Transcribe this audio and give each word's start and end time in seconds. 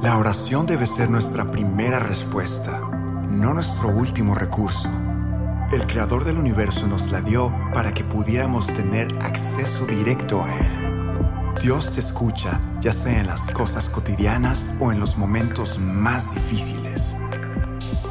La 0.00 0.16
oración 0.16 0.64
debe 0.64 0.86
ser 0.86 1.10
nuestra 1.10 1.50
primera 1.50 1.98
respuesta, 1.98 2.78
no 3.28 3.52
nuestro 3.52 3.88
último 3.88 4.32
recurso. 4.32 4.88
El 5.72 5.88
Creador 5.88 6.22
del 6.22 6.38
universo 6.38 6.86
nos 6.86 7.10
la 7.10 7.20
dio 7.20 7.52
para 7.74 7.92
que 7.92 8.04
pudiéramos 8.04 8.68
tener 8.68 9.08
acceso 9.20 9.86
directo 9.86 10.44
a 10.44 10.54
Él. 10.54 11.52
Dios 11.60 11.92
te 11.92 11.98
escucha, 11.98 12.60
ya 12.80 12.92
sea 12.92 13.18
en 13.18 13.26
las 13.26 13.50
cosas 13.50 13.88
cotidianas 13.88 14.70
o 14.78 14.92
en 14.92 15.00
los 15.00 15.18
momentos 15.18 15.80
más 15.80 16.32
difíciles. 16.32 17.16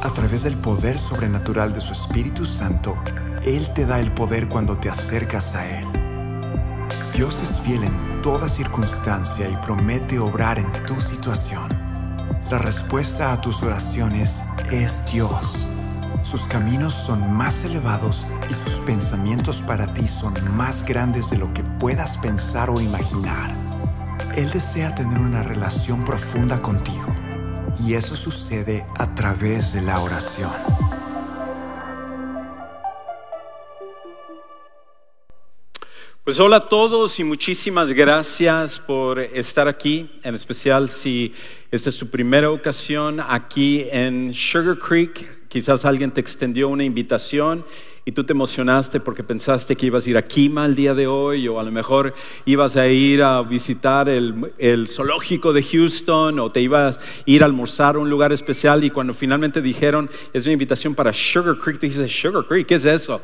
A 0.02 0.10
través 0.10 0.42
del 0.42 0.58
poder 0.58 0.98
sobrenatural 0.98 1.72
de 1.72 1.80
su 1.80 1.94
Espíritu 1.94 2.44
Santo, 2.44 3.02
Él 3.44 3.72
te 3.72 3.86
da 3.86 3.98
el 3.98 4.12
poder 4.12 4.48
cuando 4.48 4.76
te 4.76 4.90
acercas 4.90 5.54
a 5.54 5.66
Él. 5.66 5.86
Dios 7.14 7.40
es 7.42 7.58
fiel 7.60 7.84
en 7.84 8.20
toda 8.20 8.46
circunstancia 8.46 9.48
y 9.48 9.56
promete 9.56 10.18
obrar 10.18 10.58
en 10.58 10.70
tu 10.84 11.00
situación. 11.00 11.77
La 12.50 12.58
respuesta 12.58 13.32
a 13.34 13.40
tus 13.42 13.62
oraciones 13.62 14.42
es 14.72 15.04
Dios. 15.12 15.66
Sus 16.22 16.46
caminos 16.46 16.94
son 16.94 17.30
más 17.30 17.62
elevados 17.64 18.26
y 18.48 18.54
sus 18.54 18.80
pensamientos 18.86 19.60
para 19.60 19.92
ti 19.92 20.06
son 20.06 20.32
más 20.56 20.82
grandes 20.82 21.28
de 21.28 21.36
lo 21.36 21.52
que 21.52 21.62
puedas 21.62 22.16
pensar 22.16 22.70
o 22.70 22.80
imaginar. 22.80 23.54
Él 24.34 24.50
desea 24.50 24.94
tener 24.94 25.18
una 25.18 25.42
relación 25.42 26.06
profunda 26.06 26.62
contigo 26.62 27.14
y 27.84 27.92
eso 27.92 28.16
sucede 28.16 28.86
a 28.96 29.14
través 29.14 29.74
de 29.74 29.82
la 29.82 30.00
oración. 30.00 30.77
Pues 36.28 36.40
hola 36.40 36.56
a 36.56 36.68
todos 36.68 37.18
y 37.20 37.24
muchísimas 37.24 37.90
gracias 37.90 38.78
por 38.78 39.18
estar 39.18 39.66
aquí, 39.66 40.10
en 40.22 40.34
especial 40.34 40.90
si 40.90 41.32
esta 41.70 41.88
es 41.88 41.96
tu 41.96 42.06
primera 42.10 42.50
ocasión 42.50 43.18
aquí 43.26 43.86
en 43.90 44.34
Sugar 44.34 44.76
Creek. 44.78 45.48
Quizás 45.48 45.86
alguien 45.86 46.10
te 46.10 46.20
extendió 46.20 46.68
una 46.68 46.84
invitación 46.84 47.64
y 48.04 48.12
tú 48.12 48.24
te 48.24 48.34
emocionaste 48.34 49.00
porque 49.00 49.24
pensaste 49.24 49.74
que 49.74 49.86
ibas 49.86 50.04
a 50.04 50.10
ir 50.10 50.18
a 50.18 50.22
Kima 50.22 50.66
el 50.66 50.74
día 50.74 50.92
de 50.92 51.06
hoy 51.06 51.48
o 51.48 51.58
a 51.58 51.62
lo 51.62 51.72
mejor 51.72 52.12
ibas 52.44 52.76
a 52.76 52.86
ir 52.88 53.22
a 53.22 53.40
visitar 53.40 54.10
el, 54.10 54.52
el, 54.58 54.86
zoológico 54.86 55.54
de 55.54 55.62
Houston 55.62 56.40
o 56.40 56.52
te 56.52 56.60
ibas 56.60 56.98
a 56.98 57.00
ir 57.24 57.42
a 57.42 57.46
almorzar 57.46 57.96
a 57.96 58.00
un 58.00 58.10
lugar 58.10 58.34
especial 58.34 58.84
y 58.84 58.90
cuando 58.90 59.14
finalmente 59.14 59.62
dijeron 59.62 60.10
es 60.34 60.44
una 60.44 60.52
invitación 60.52 60.94
para 60.94 61.10
Sugar 61.10 61.56
Creek, 61.56 61.78
te 61.78 61.86
dices, 61.86 62.12
Sugar 62.12 62.44
Creek, 62.44 62.66
¿qué 62.66 62.74
es 62.74 62.84
eso? 62.84 63.22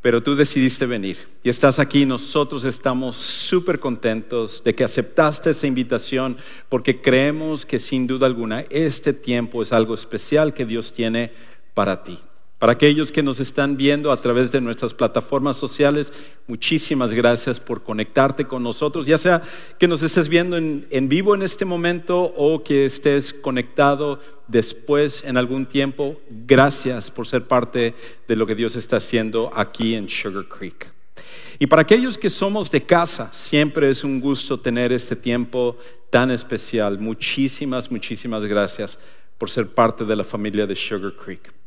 Pero 0.00 0.22
tú 0.22 0.36
decidiste 0.36 0.86
venir 0.86 1.18
y 1.42 1.48
estás 1.48 1.78
aquí. 1.78 2.06
Nosotros 2.06 2.64
estamos 2.64 3.16
súper 3.16 3.80
contentos 3.80 4.62
de 4.62 4.74
que 4.74 4.84
aceptaste 4.84 5.50
esa 5.50 5.66
invitación 5.66 6.36
porque 6.68 7.00
creemos 7.00 7.66
que 7.66 7.78
sin 7.78 8.06
duda 8.06 8.26
alguna 8.26 8.60
este 8.70 9.12
tiempo 9.12 9.62
es 9.62 9.72
algo 9.72 9.94
especial 9.94 10.54
que 10.54 10.64
Dios 10.64 10.92
tiene 10.92 11.32
para 11.74 12.02
ti. 12.02 12.18
Para 12.58 12.72
aquellos 12.72 13.12
que 13.12 13.22
nos 13.22 13.38
están 13.38 13.76
viendo 13.76 14.10
a 14.10 14.20
través 14.20 14.50
de 14.50 14.60
nuestras 14.60 14.92
plataformas 14.92 15.56
sociales, 15.56 16.12
muchísimas 16.48 17.12
gracias 17.12 17.60
por 17.60 17.84
conectarte 17.84 18.46
con 18.46 18.64
nosotros, 18.64 19.06
ya 19.06 19.16
sea 19.16 19.42
que 19.78 19.86
nos 19.86 20.02
estés 20.02 20.28
viendo 20.28 20.56
en, 20.56 21.08
vivo 21.08 21.36
en 21.36 21.42
este 21.42 21.64
momento 21.64 22.20
o 22.20 22.64
que 22.64 22.84
estés 22.84 23.32
conectado 23.32 24.18
después 24.48 25.22
en 25.24 25.36
algún 25.36 25.66
tiempo. 25.66 26.20
Gracias 26.28 27.12
por 27.12 27.28
ser 27.28 27.44
parte 27.44 27.94
de 28.26 28.34
lo 28.34 28.44
que 28.44 28.56
Dios 28.56 28.74
está 28.74 28.96
haciendo 28.96 29.52
aquí 29.54 29.94
en 29.94 30.08
Sugar 30.08 30.46
Creek. 30.46 30.92
Y 31.60 31.68
para 31.68 31.82
aquellos 31.82 32.18
que 32.18 32.28
somos 32.28 32.72
de 32.72 32.82
casa, 32.82 33.32
siempre 33.32 33.88
es 33.88 34.02
un 34.02 34.20
gusto 34.20 34.58
tener 34.58 34.92
este 34.92 35.14
tiempo 35.14 35.76
tan 36.10 36.32
especial. 36.32 36.98
Muchísimas, 36.98 37.88
muchísimas 37.88 38.44
gracias 38.44 38.98
por 39.38 39.48
ser 39.48 39.68
parte 39.68 40.04
de 40.04 40.16
la 40.16 40.24
familia 40.24 40.66
de 40.66 40.74
Sugar 40.74 41.12
Creek. 41.14 41.57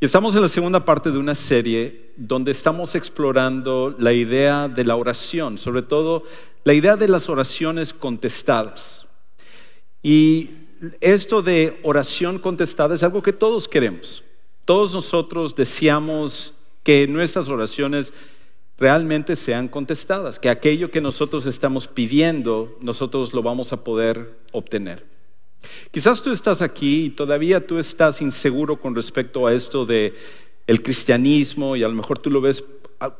Y 0.00 0.04
estamos 0.04 0.34
en 0.34 0.42
la 0.42 0.48
segunda 0.48 0.84
parte 0.84 1.10
de 1.10 1.18
una 1.18 1.34
serie 1.34 2.10
donde 2.16 2.50
estamos 2.50 2.94
explorando 2.94 3.94
la 3.98 4.12
idea 4.12 4.68
de 4.68 4.84
la 4.84 4.96
oración, 4.96 5.58
sobre 5.58 5.82
todo 5.82 6.24
la 6.64 6.74
idea 6.74 6.96
de 6.96 7.08
las 7.08 7.28
oraciones 7.28 7.92
contestadas. 7.92 9.06
Y 10.02 10.50
esto 11.00 11.42
de 11.42 11.78
oración 11.82 12.38
contestada 12.38 12.94
es 12.94 13.02
algo 13.02 13.22
que 13.22 13.32
todos 13.32 13.68
queremos. 13.68 14.24
Todos 14.64 14.94
nosotros 14.94 15.54
deseamos 15.54 16.54
que 16.82 17.06
nuestras 17.06 17.48
oraciones 17.48 18.12
realmente 18.78 19.36
sean 19.36 19.68
contestadas, 19.68 20.38
que 20.40 20.50
aquello 20.50 20.90
que 20.90 21.00
nosotros 21.00 21.46
estamos 21.46 21.86
pidiendo, 21.86 22.76
nosotros 22.80 23.32
lo 23.32 23.42
vamos 23.42 23.72
a 23.72 23.84
poder 23.84 24.36
obtener. 24.50 25.04
Quizás 25.90 26.22
tú 26.22 26.30
estás 26.32 26.62
aquí 26.62 27.06
y 27.06 27.10
todavía 27.10 27.66
tú 27.66 27.78
estás 27.78 28.20
inseguro 28.20 28.80
con 28.80 28.94
respecto 28.94 29.46
a 29.46 29.54
esto 29.54 29.84
de 29.86 30.14
el 30.66 30.82
cristianismo 30.82 31.76
y 31.76 31.82
a 31.82 31.88
lo 31.88 31.94
mejor 31.94 32.18
tú 32.18 32.30
lo 32.30 32.40
ves 32.40 32.64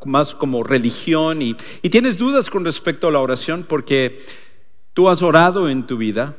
más 0.05 0.35
como 0.35 0.63
religión 0.63 1.43
y, 1.43 1.57
y 1.83 1.91
tienes 1.91 2.17
dudas 2.17 2.51
con 2.51 2.65
respecto 2.65 3.09
a 3.09 3.13
la 3.13 3.19
oración 3.19 3.65
porque 3.69 4.21
tú 4.95 5.09
has 5.09 5.23
orado 5.23 5.69
en 5.69 5.87
tu 5.87 5.97
vida 5.97 6.37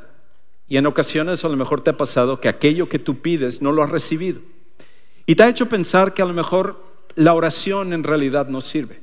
y 0.68 0.78
en 0.78 0.86
ocasiones 0.86 1.44
a 1.44 1.50
lo 1.50 1.58
mejor 1.58 1.82
te 1.82 1.92
ha 1.92 1.98
pasado 1.98 2.40
que 2.40 2.50
aquello 2.50 2.90
que 2.90 3.00
tú 3.00 3.22
pides 3.22 3.62
no 3.62 3.72
lo 3.72 3.84
has 3.84 3.90
recibido. 3.90 4.42
Y 5.26 5.36
te 5.36 5.44
ha 5.44 5.50
hecho 5.50 5.70
pensar 5.70 6.14
que 6.14 6.22
a 6.22 6.26
lo 6.26 6.34
mejor 6.34 6.84
la 7.16 7.34
oración 7.34 7.94
en 7.94 8.04
realidad 8.04 8.48
no 8.48 8.62
sirve, 8.62 9.02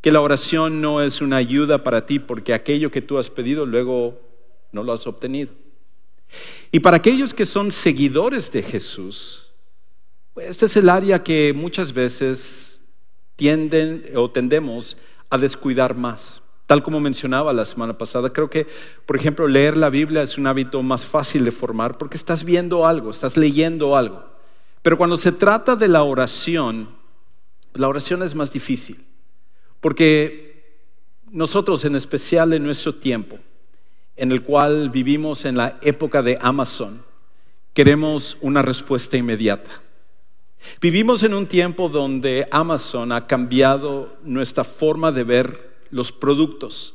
que 0.00 0.12
la 0.12 0.20
oración 0.20 0.80
no 0.80 1.02
es 1.02 1.20
una 1.20 1.36
ayuda 1.36 1.82
para 1.82 2.06
ti 2.06 2.18
porque 2.18 2.54
aquello 2.54 2.90
que 2.90 3.02
tú 3.02 3.18
has 3.18 3.30
pedido 3.30 3.66
luego 3.66 4.20
no 4.72 4.82
lo 4.82 4.92
has 4.92 5.06
obtenido. 5.06 5.52
Y 6.72 6.80
para 6.80 6.96
aquellos 6.96 7.34
que 7.34 7.46
son 7.46 7.70
seguidores 7.70 8.50
de 8.50 8.62
Jesús, 8.62 9.52
este 10.36 10.66
es 10.66 10.76
el 10.76 10.88
área 10.88 11.22
que 11.22 11.52
muchas 11.54 11.92
veces 11.92 12.82
tienden 13.36 14.04
o 14.16 14.30
tendemos 14.30 14.96
a 15.30 15.38
descuidar 15.38 15.96
más. 15.96 16.42
Tal 16.66 16.82
como 16.82 16.98
mencionaba 16.98 17.52
la 17.52 17.64
semana 17.64 17.98
pasada, 17.98 18.30
creo 18.30 18.48
que, 18.48 18.66
por 19.06 19.16
ejemplo, 19.16 19.46
leer 19.46 19.76
la 19.76 19.90
Biblia 19.90 20.22
es 20.22 20.38
un 20.38 20.46
hábito 20.46 20.82
más 20.82 21.04
fácil 21.04 21.44
de 21.44 21.52
formar 21.52 21.98
porque 21.98 22.16
estás 22.16 22.44
viendo 22.44 22.86
algo, 22.86 23.10
estás 23.10 23.36
leyendo 23.36 23.96
algo. 23.96 24.24
Pero 24.82 24.96
cuando 24.96 25.16
se 25.16 25.32
trata 25.32 25.76
de 25.76 25.88
la 25.88 26.02
oración, 26.02 26.88
la 27.74 27.88
oración 27.88 28.22
es 28.22 28.34
más 28.34 28.52
difícil. 28.52 28.96
Porque 29.80 30.80
nosotros, 31.30 31.84
en 31.84 31.96
especial 31.96 32.52
en 32.52 32.64
nuestro 32.64 32.94
tiempo, 32.94 33.38
en 34.16 34.32
el 34.32 34.42
cual 34.42 34.90
vivimos 34.90 35.44
en 35.44 35.56
la 35.56 35.78
época 35.82 36.22
de 36.22 36.38
Amazon, 36.40 37.04
queremos 37.72 38.36
una 38.40 38.62
respuesta 38.62 39.16
inmediata. 39.16 39.70
Vivimos 40.80 41.22
en 41.22 41.34
un 41.34 41.46
tiempo 41.46 41.88
donde 41.88 42.46
Amazon 42.50 43.12
ha 43.12 43.26
cambiado 43.26 44.16
nuestra 44.22 44.64
forma 44.64 45.12
de 45.12 45.24
ver 45.24 45.74
los 45.90 46.10
productos. 46.10 46.94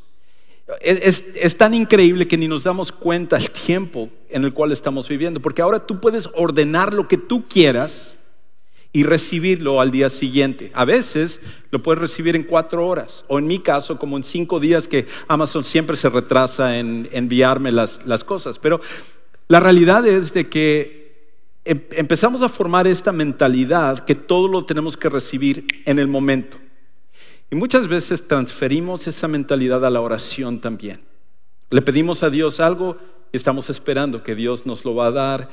Es, 0.81 1.57
tan 1.57 1.73
increíble 1.73 2.27
que 2.27 2.37
ni 2.37 2.47
nos 2.47 2.63
damos 2.63 2.91
cuenta 2.91 3.37
el 3.37 3.49
tiempo 3.49 4.09
en 4.29 4.43
el 4.43 4.53
cual 4.53 4.71
estamos 4.71 5.09
viviendo, 5.09 5.39
porque 5.39 5.61
ahora 5.61 5.85
tú 5.85 5.99
puedes 5.99 6.29
ordenar 6.35 6.93
lo 6.93 7.07
que 7.07 7.17
tú 7.17 7.47
quieras 7.47 8.18
y 8.91 9.03
recibirlo 9.03 9.81
al 9.81 9.91
día 9.91 10.09
siguiente. 10.09 10.71
A 10.73 10.85
veces 10.85 11.41
lo 11.71 11.81
puedes 11.83 12.01
recibir 12.01 12.35
en 12.35 12.43
cuatro 12.43 12.87
horas, 12.87 13.23
o 13.27 13.37
en 13.37 13.45
mi 13.45 13.59
caso, 13.59 13.99
como 13.99 14.17
en 14.17 14.23
cinco 14.23 14.59
días 14.59 14.87
que 14.87 15.05
Amazon 15.27 15.63
siempre 15.63 15.95
se 15.95 16.09
retrasa 16.09 16.77
en 16.77 17.07
enviarme 17.11 17.71
las, 17.71 17.99
cosas. 18.25 18.57
Pero 18.57 18.81
la 19.47 19.59
realidad 19.59 20.05
es 20.07 20.33
de 20.33 20.49
que 20.49 21.37
em, 21.65 21.81
empezamos 21.91 22.41
a 22.41 22.49
formar 22.49 22.87
esta 22.87 23.11
mentalidad 23.11 23.99
que 23.99 24.15
todo 24.15 24.47
lo 24.47 24.65
tenemos 24.65 24.97
que 24.97 25.09
recibir 25.09 25.67
en 25.85 25.99
el 25.99 26.07
momento. 26.07 26.57
Y 27.51 27.55
muchas 27.55 27.87
veces 27.87 28.27
transferimos 28.27 29.07
esa 29.07 29.27
mentalidad 29.27 29.85
a 29.85 29.89
la 29.89 30.01
oración 30.01 30.59
también. 30.59 31.01
Le 31.69 31.81
pedimos 31.81 32.23
a 32.23 32.29
Dios 32.29 32.59
algo 32.59 32.97
y 33.31 33.37
estamos 33.37 33.69
esperando 33.69 34.23
que 34.23 34.35
Dios 34.35 34.65
nos 34.65 34.83
lo 34.83 34.95
va 34.95 35.07
a 35.07 35.11
dar 35.11 35.49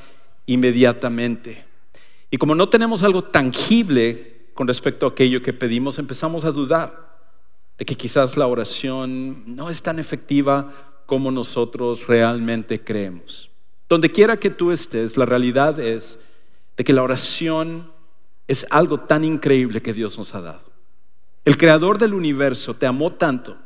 inmediatamente. 0.47 1.65
Y 2.29 2.37
como 2.37 2.55
no 2.55 2.69
tenemos 2.69 3.03
algo 3.03 3.23
tangible 3.23 4.49
con 4.53 4.67
respecto 4.67 5.05
a 5.05 5.09
aquello 5.09 5.41
que 5.41 5.53
pedimos, 5.53 5.99
empezamos 5.99 6.45
a 6.45 6.51
dudar 6.51 7.07
de 7.77 7.85
que 7.85 7.95
quizás 7.95 8.37
la 8.37 8.47
oración 8.47 9.43
no 9.45 9.69
es 9.69 9.81
tan 9.81 9.99
efectiva 9.99 10.71
como 11.05 11.31
nosotros 11.31 12.07
realmente 12.07 12.83
creemos. 12.83 13.49
Donde 13.87 14.11
quiera 14.11 14.37
que 14.37 14.49
tú 14.49 14.71
estés, 14.71 15.15
la 15.15 15.25
realidad 15.25 15.79
es 15.79 16.19
de 16.75 16.83
que 16.83 16.93
la 16.93 17.03
oración 17.03 17.91
es 18.47 18.65
algo 18.69 18.99
tan 18.99 19.23
increíble 19.23 19.81
que 19.81 19.93
Dios 19.93 20.17
nos 20.17 20.35
ha 20.35 20.41
dado. 20.41 20.63
El 21.45 21.57
creador 21.57 21.97
del 21.97 22.13
universo 22.13 22.73
te 22.73 22.85
amó 22.85 23.13
tanto 23.13 23.57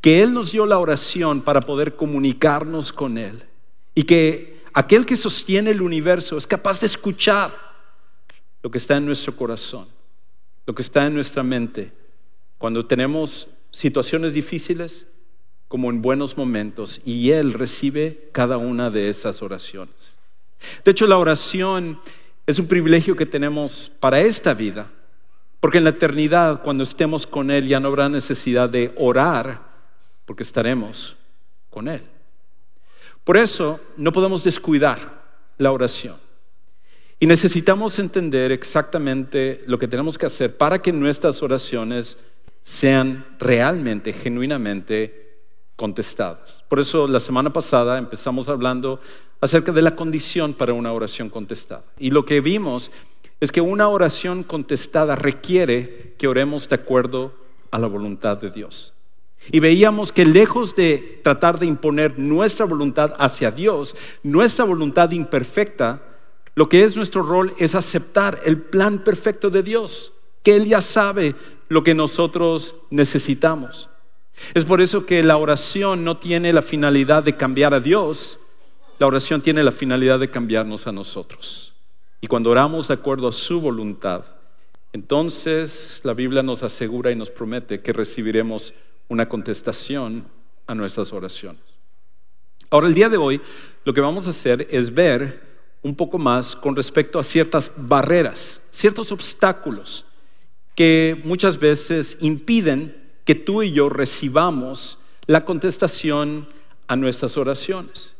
que 0.00 0.22
Él 0.22 0.32
nos 0.32 0.52
dio 0.52 0.66
la 0.66 0.78
oración 0.78 1.40
para 1.40 1.60
poder 1.60 1.96
comunicarnos 1.96 2.92
con 2.92 3.18
Él 3.18 3.42
y 3.94 4.04
que 4.04 4.62
aquel 4.72 5.04
que 5.04 5.16
sostiene 5.16 5.70
el 5.70 5.82
universo 5.82 6.36
es 6.36 6.46
capaz 6.46 6.80
de 6.80 6.86
escuchar 6.86 7.71
lo 8.62 8.70
que 8.70 8.78
está 8.78 8.96
en 8.96 9.06
nuestro 9.06 9.34
corazón, 9.34 9.86
lo 10.66 10.74
que 10.74 10.82
está 10.82 11.06
en 11.06 11.14
nuestra 11.14 11.42
mente. 11.42 11.92
Cuando 12.58 12.86
tenemos 12.86 13.48
situaciones 13.70 14.34
difíciles, 14.34 15.08
como 15.72 15.88
en 15.88 16.02
buenos 16.02 16.36
momentos 16.36 17.00
y 17.06 17.30
Él 17.30 17.54
recibe 17.54 18.28
cada 18.32 18.58
una 18.58 18.90
de 18.90 19.08
esas 19.08 19.40
oraciones. 19.40 20.18
De 20.84 20.90
hecho, 20.90 21.06
la 21.06 21.16
oración 21.16 21.98
es 22.46 22.58
un 22.58 22.66
privilegio 22.66 23.16
que 23.16 23.24
tenemos 23.24 23.90
para 23.98 24.20
esta 24.20 24.52
vida, 24.52 24.90
porque 25.60 25.78
en 25.78 25.84
la 25.84 25.90
eternidad, 25.90 26.62
cuando 26.62 26.82
estemos 26.82 27.26
con 27.26 27.50
Él, 27.50 27.66
ya 27.66 27.80
no 27.80 27.88
habrá 27.88 28.10
necesidad 28.10 28.68
de 28.68 28.92
orar, 28.98 29.62
porque 30.26 30.42
estaremos 30.42 31.16
con 31.70 31.88
Él. 31.88 32.02
Por 33.24 33.38
eso, 33.38 33.80
no 33.96 34.12
podemos 34.12 34.44
descuidar 34.44 35.22
la 35.56 35.72
oración. 35.72 36.16
Y 37.22 37.26
necesitamos 37.28 38.00
entender 38.00 38.50
exactamente 38.50 39.62
lo 39.68 39.78
que 39.78 39.86
tenemos 39.86 40.18
que 40.18 40.26
hacer 40.26 40.56
para 40.56 40.82
que 40.82 40.92
nuestras 40.92 41.40
oraciones 41.40 42.18
sean 42.62 43.24
realmente, 43.38 44.12
genuinamente 44.12 45.38
contestadas. 45.76 46.64
Por 46.68 46.80
eso 46.80 47.06
la 47.06 47.20
semana 47.20 47.52
pasada 47.52 47.96
empezamos 47.96 48.48
hablando 48.48 48.98
acerca 49.40 49.70
de 49.70 49.82
la 49.82 49.94
condición 49.94 50.52
para 50.52 50.72
una 50.72 50.92
oración 50.92 51.30
contestada. 51.30 51.84
Y 51.96 52.10
lo 52.10 52.26
que 52.26 52.40
vimos 52.40 52.90
es 53.38 53.52
que 53.52 53.60
una 53.60 53.86
oración 53.86 54.42
contestada 54.42 55.14
requiere 55.14 56.16
que 56.18 56.26
oremos 56.26 56.68
de 56.68 56.74
acuerdo 56.74 57.32
a 57.70 57.78
la 57.78 57.86
voluntad 57.86 58.38
de 58.38 58.50
Dios. 58.50 58.94
Y 59.52 59.60
veíamos 59.60 60.10
que 60.10 60.24
lejos 60.24 60.74
de 60.74 61.20
tratar 61.22 61.60
de 61.60 61.66
imponer 61.66 62.18
nuestra 62.18 62.66
voluntad 62.66 63.14
hacia 63.20 63.52
Dios, 63.52 63.94
nuestra 64.24 64.64
voluntad 64.64 65.12
imperfecta, 65.12 66.08
lo 66.54 66.68
que 66.68 66.84
es 66.84 66.96
nuestro 66.96 67.22
rol 67.22 67.54
es 67.58 67.74
aceptar 67.74 68.40
el 68.44 68.58
plan 68.58 68.98
perfecto 68.98 69.50
de 69.50 69.62
Dios, 69.62 70.12
que 70.42 70.56
Él 70.56 70.66
ya 70.66 70.80
sabe 70.80 71.34
lo 71.68 71.82
que 71.82 71.94
nosotros 71.94 72.74
necesitamos. 72.90 73.88
Es 74.54 74.64
por 74.64 74.80
eso 74.80 75.06
que 75.06 75.22
la 75.22 75.36
oración 75.36 76.04
no 76.04 76.18
tiene 76.18 76.52
la 76.52 76.62
finalidad 76.62 77.22
de 77.22 77.36
cambiar 77.36 77.74
a 77.74 77.80
Dios, 77.80 78.38
la 78.98 79.06
oración 79.06 79.40
tiene 79.40 79.62
la 79.62 79.72
finalidad 79.72 80.20
de 80.20 80.30
cambiarnos 80.30 80.86
a 80.86 80.92
nosotros. 80.92 81.72
Y 82.20 82.26
cuando 82.26 82.50
oramos 82.50 82.88
de 82.88 82.94
acuerdo 82.94 83.28
a 83.28 83.32
su 83.32 83.60
voluntad, 83.60 84.24
entonces 84.92 86.02
la 86.04 86.12
Biblia 86.12 86.42
nos 86.42 86.62
asegura 86.62 87.10
y 87.10 87.16
nos 87.16 87.30
promete 87.30 87.80
que 87.80 87.92
recibiremos 87.92 88.74
una 89.08 89.28
contestación 89.28 90.24
a 90.66 90.74
nuestras 90.74 91.12
oraciones. 91.12 91.62
Ahora, 92.70 92.88
el 92.88 92.94
día 92.94 93.08
de 93.08 93.16
hoy, 93.16 93.40
lo 93.84 93.92
que 93.92 94.00
vamos 94.00 94.26
a 94.26 94.30
hacer 94.30 94.66
es 94.70 94.94
ver 94.94 95.51
un 95.82 95.94
poco 95.96 96.18
más 96.18 96.54
con 96.54 96.76
respecto 96.76 97.18
a 97.18 97.24
ciertas 97.24 97.72
barreras, 97.76 98.68
ciertos 98.70 99.12
obstáculos 99.12 100.04
que 100.74 101.20
muchas 101.24 101.58
veces 101.58 102.18
impiden 102.20 102.96
que 103.24 103.34
tú 103.34 103.62
y 103.62 103.72
yo 103.72 103.88
recibamos 103.88 104.98
la 105.26 105.44
contestación 105.44 106.46
a 106.88 106.96
nuestras 106.96 107.36
oraciones. 107.36 108.12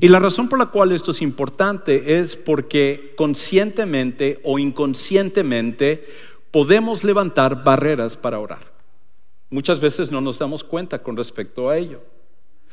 Y 0.00 0.08
la 0.08 0.18
razón 0.18 0.48
por 0.48 0.58
la 0.58 0.66
cual 0.66 0.92
esto 0.92 1.12
es 1.12 1.22
importante 1.22 2.18
es 2.18 2.34
porque 2.34 3.14
conscientemente 3.16 4.40
o 4.42 4.58
inconscientemente 4.58 6.04
podemos 6.50 7.04
levantar 7.04 7.62
barreras 7.62 8.16
para 8.16 8.40
orar. 8.40 8.72
Muchas 9.50 9.78
veces 9.78 10.10
no 10.10 10.20
nos 10.20 10.38
damos 10.38 10.64
cuenta 10.64 11.02
con 11.02 11.16
respecto 11.16 11.68
a 11.68 11.76
ello. 11.76 12.00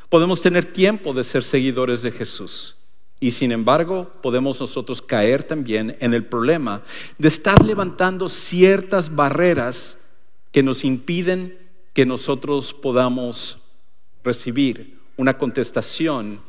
Podemos 0.10 0.42
tener 0.42 0.74
tiempo 0.74 1.14
de 1.14 1.24
ser 1.24 1.44
seguidores 1.44 2.02
de 2.02 2.12
Jesús. 2.12 2.76
Y 3.24 3.30
sin 3.30 3.52
embargo, 3.52 4.12
podemos 4.24 4.60
nosotros 4.60 5.00
caer 5.00 5.44
también 5.44 5.96
en 6.00 6.16
el 6.16 6.26
problema 6.26 6.82
de 7.20 7.28
estar 7.28 7.64
levantando 7.64 8.28
ciertas 8.28 9.16
barreras 9.16 10.10
que 10.52 10.64
nos 10.64 10.84
impiden 10.84 11.56
que 11.94 12.04
nosotros 12.04 12.74
podamos 12.74 13.60
recibir 14.24 15.00
una 15.18 15.38
contestación 15.38 16.42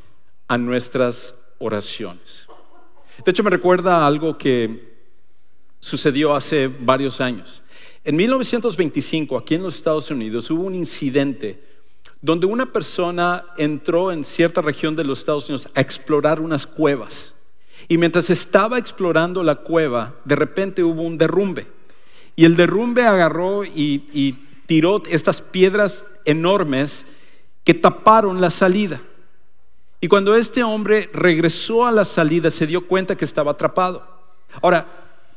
a 0.48 0.56
nuestras 0.56 1.34
oraciones. 1.58 2.46
De 3.22 3.30
hecho, 3.30 3.44
me 3.44 3.50
recuerda 3.50 4.06
algo 4.06 4.38
que 4.38 4.94
sucedió 5.78 6.34
hace 6.34 6.68
varios 6.68 7.20
años. 7.20 7.60
En 8.02 8.16
1925, 8.16 9.36
aquí 9.36 9.56
en 9.56 9.62
los 9.62 9.76
Estados 9.76 10.10
Unidos, 10.10 10.50
hubo 10.50 10.62
un 10.62 10.74
incidente 10.74 11.62
donde 12.22 12.46
una 12.46 12.66
persona 12.66 13.44
entró 13.56 14.12
en 14.12 14.22
cierta 14.22 14.60
región 14.62 14.94
de 14.94 15.04
los 15.04 15.18
Estados 15.18 15.48
Unidos 15.48 15.68
a 15.74 15.80
explorar 15.80 16.40
unas 16.40 16.68
cuevas. 16.68 17.34
Y 17.88 17.98
mientras 17.98 18.30
estaba 18.30 18.78
explorando 18.78 19.42
la 19.42 19.56
cueva, 19.56 20.14
de 20.24 20.36
repente 20.36 20.84
hubo 20.84 21.02
un 21.02 21.18
derrumbe. 21.18 21.66
Y 22.36 22.44
el 22.44 22.56
derrumbe 22.56 23.04
agarró 23.04 23.64
y, 23.64 24.38
tiró 24.66 25.02
estas 25.10 25.42
piedras 25.42 26.06
enormes 26.24 27.04
que 27.64 27.74
taparon 27.74 28.40
la 28.40 28.48
salida. 28.48 29.00
Y 30.00 30.08
cuando 30.08 30.34
este 30.34 30.62
hombre 30.62 31.10
regresó 31.12 31.84
a 31.84 31.92
la 31.92 32.04
salida, 32.04 32.50
se 32.50 32.66
dio 32.66 32.86
cuenta 32.86 33.16
que 33.16 33.24
estaba 33.24 33.50
atrapado. 33.50 34.06
Ahora, 34.62 34.86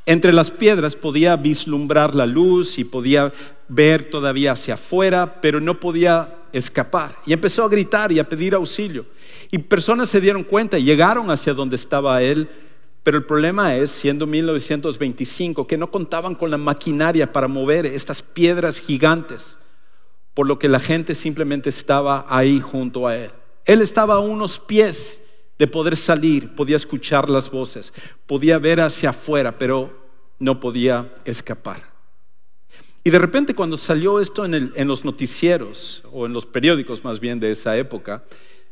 entre 0.05 0.33
las 0.33 0.51
piedras 0.51 0.95
podía 0.95 1.35
vislumbrar 1.35 2.15
la 2.15 2.25
luz 2.25 2.77
y 2.77 2.83
podía 2.83 3.33
ver 3.67 4.09
todavía 4.09 4.51
hacia 4.51 4.75
afuera, 4.75 5.41
pero 5.41 5.59
no 5.59 5.79
podía 5.79 6.35
escapar. 6.53 7.15
Y 7.25 7.33
empezó 7.33 7.63
a 7.63 7.69
gritar 7.69 8.11
y 8.11 8.19
a 8.19 8.29
pedir 8.29 8.53
auxilio. 8.53 9.05
Y 9.51 9.57
personas 9.57 10.09
se 10.09 10.21
dieron 10.21 10.43
cuenta 10.43 10.77
y 10.77 10.83
llegaron 10.83 11.31
hacia 11.31 11.53
donde 11.53 11.75
estaba 11.75 12.21
él 12.21 12.49
pero 13.05 13.19
el 13.19 13.25
problema 13.25 13.75
es, 13.75 13.91
siendo 13.91 14.25
1925, 14.25 15.67
que 15.67 15.77
no 15.77 15.91
contaban 15.91 16.33
con 16.33 16.49
la 16.49 16.57
maquinaria 16.57 17.31
para 17.31 17.47
mover 17.47 17.85
estas 17.85 18.23
piedras 18.23 18.79
gigantes, 18.79 19.59
por 20.33 20.47
lo 20.47 20.57
que 20.57 20.67
la 20.67 20.79
gente 20.79 21.13
simplemente 21.13 21.69
estaba 21.69 22.25
ahí 22.27 22.59
junto 22.59 23.05
a 23.05 23.15
él. 23.15 23.29
Él 23.65 23.83
estaba 23.83 24.15
a 24.15 24.21
unos 24.21 24.57
pies 24.57 25.24
de 25.57 25.67
poder 25.67 25.95
salir, 25.95 26.55
podía 26.55 26.75
escuchar 26.75 27.29
las 27.29 27.49
voces, 27.49 27.93
podía 28.25 28.57
ver 28.59 28.81
hacia 28.81 29.11
afuera, 29.11 29.57
pero 29.57 30.05
no 30.39 30.59
podía 30.59 31.13
escapar. 31.25 31.83
Y 33.03 33.09
de 33.09 33.19
repente 33.19 33.53
cuando 33.53 33.77
salió 33.77 34.19
esto 34.19 34.45
en, 34.45 34.87
los 34.87 35.05
noticieros, 35.05 36.03
o 36.11 36.25
en 36.25 36.33
los 36.33 36.45
periódicos 36.45 37.03
más 37.03 37.19
bien 37.19 37.39
de 37.39 37.51
esa 37.51 37.77
época, 37.77 38.23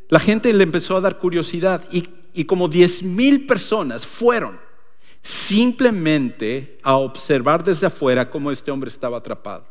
la 0.09 0.19
gente 0.19 0.51
le 0.53 0.63
empezó 0.63 0.97
a 0.97 1.01
dar 1.01 1.17
curiosidad 1.17 1.83
y 1.91 2.03
y 2.33 2.45
como 2.45 2.67
diez 2.67 3.03
mil 3.03 3.45
personas 3.45 4.05
fueron 4.05 4.59
simplemente 5.21 6.77
a 6.83 6.97
observar 6.97 7.63
desde 7.63 7.87
afuera 7.87 8.29
cómo 8.29 8.51
este 8.51 8.71
hombre 8.71 8.89
estaba 8.89 9.17
atrapado. 9.17 9.65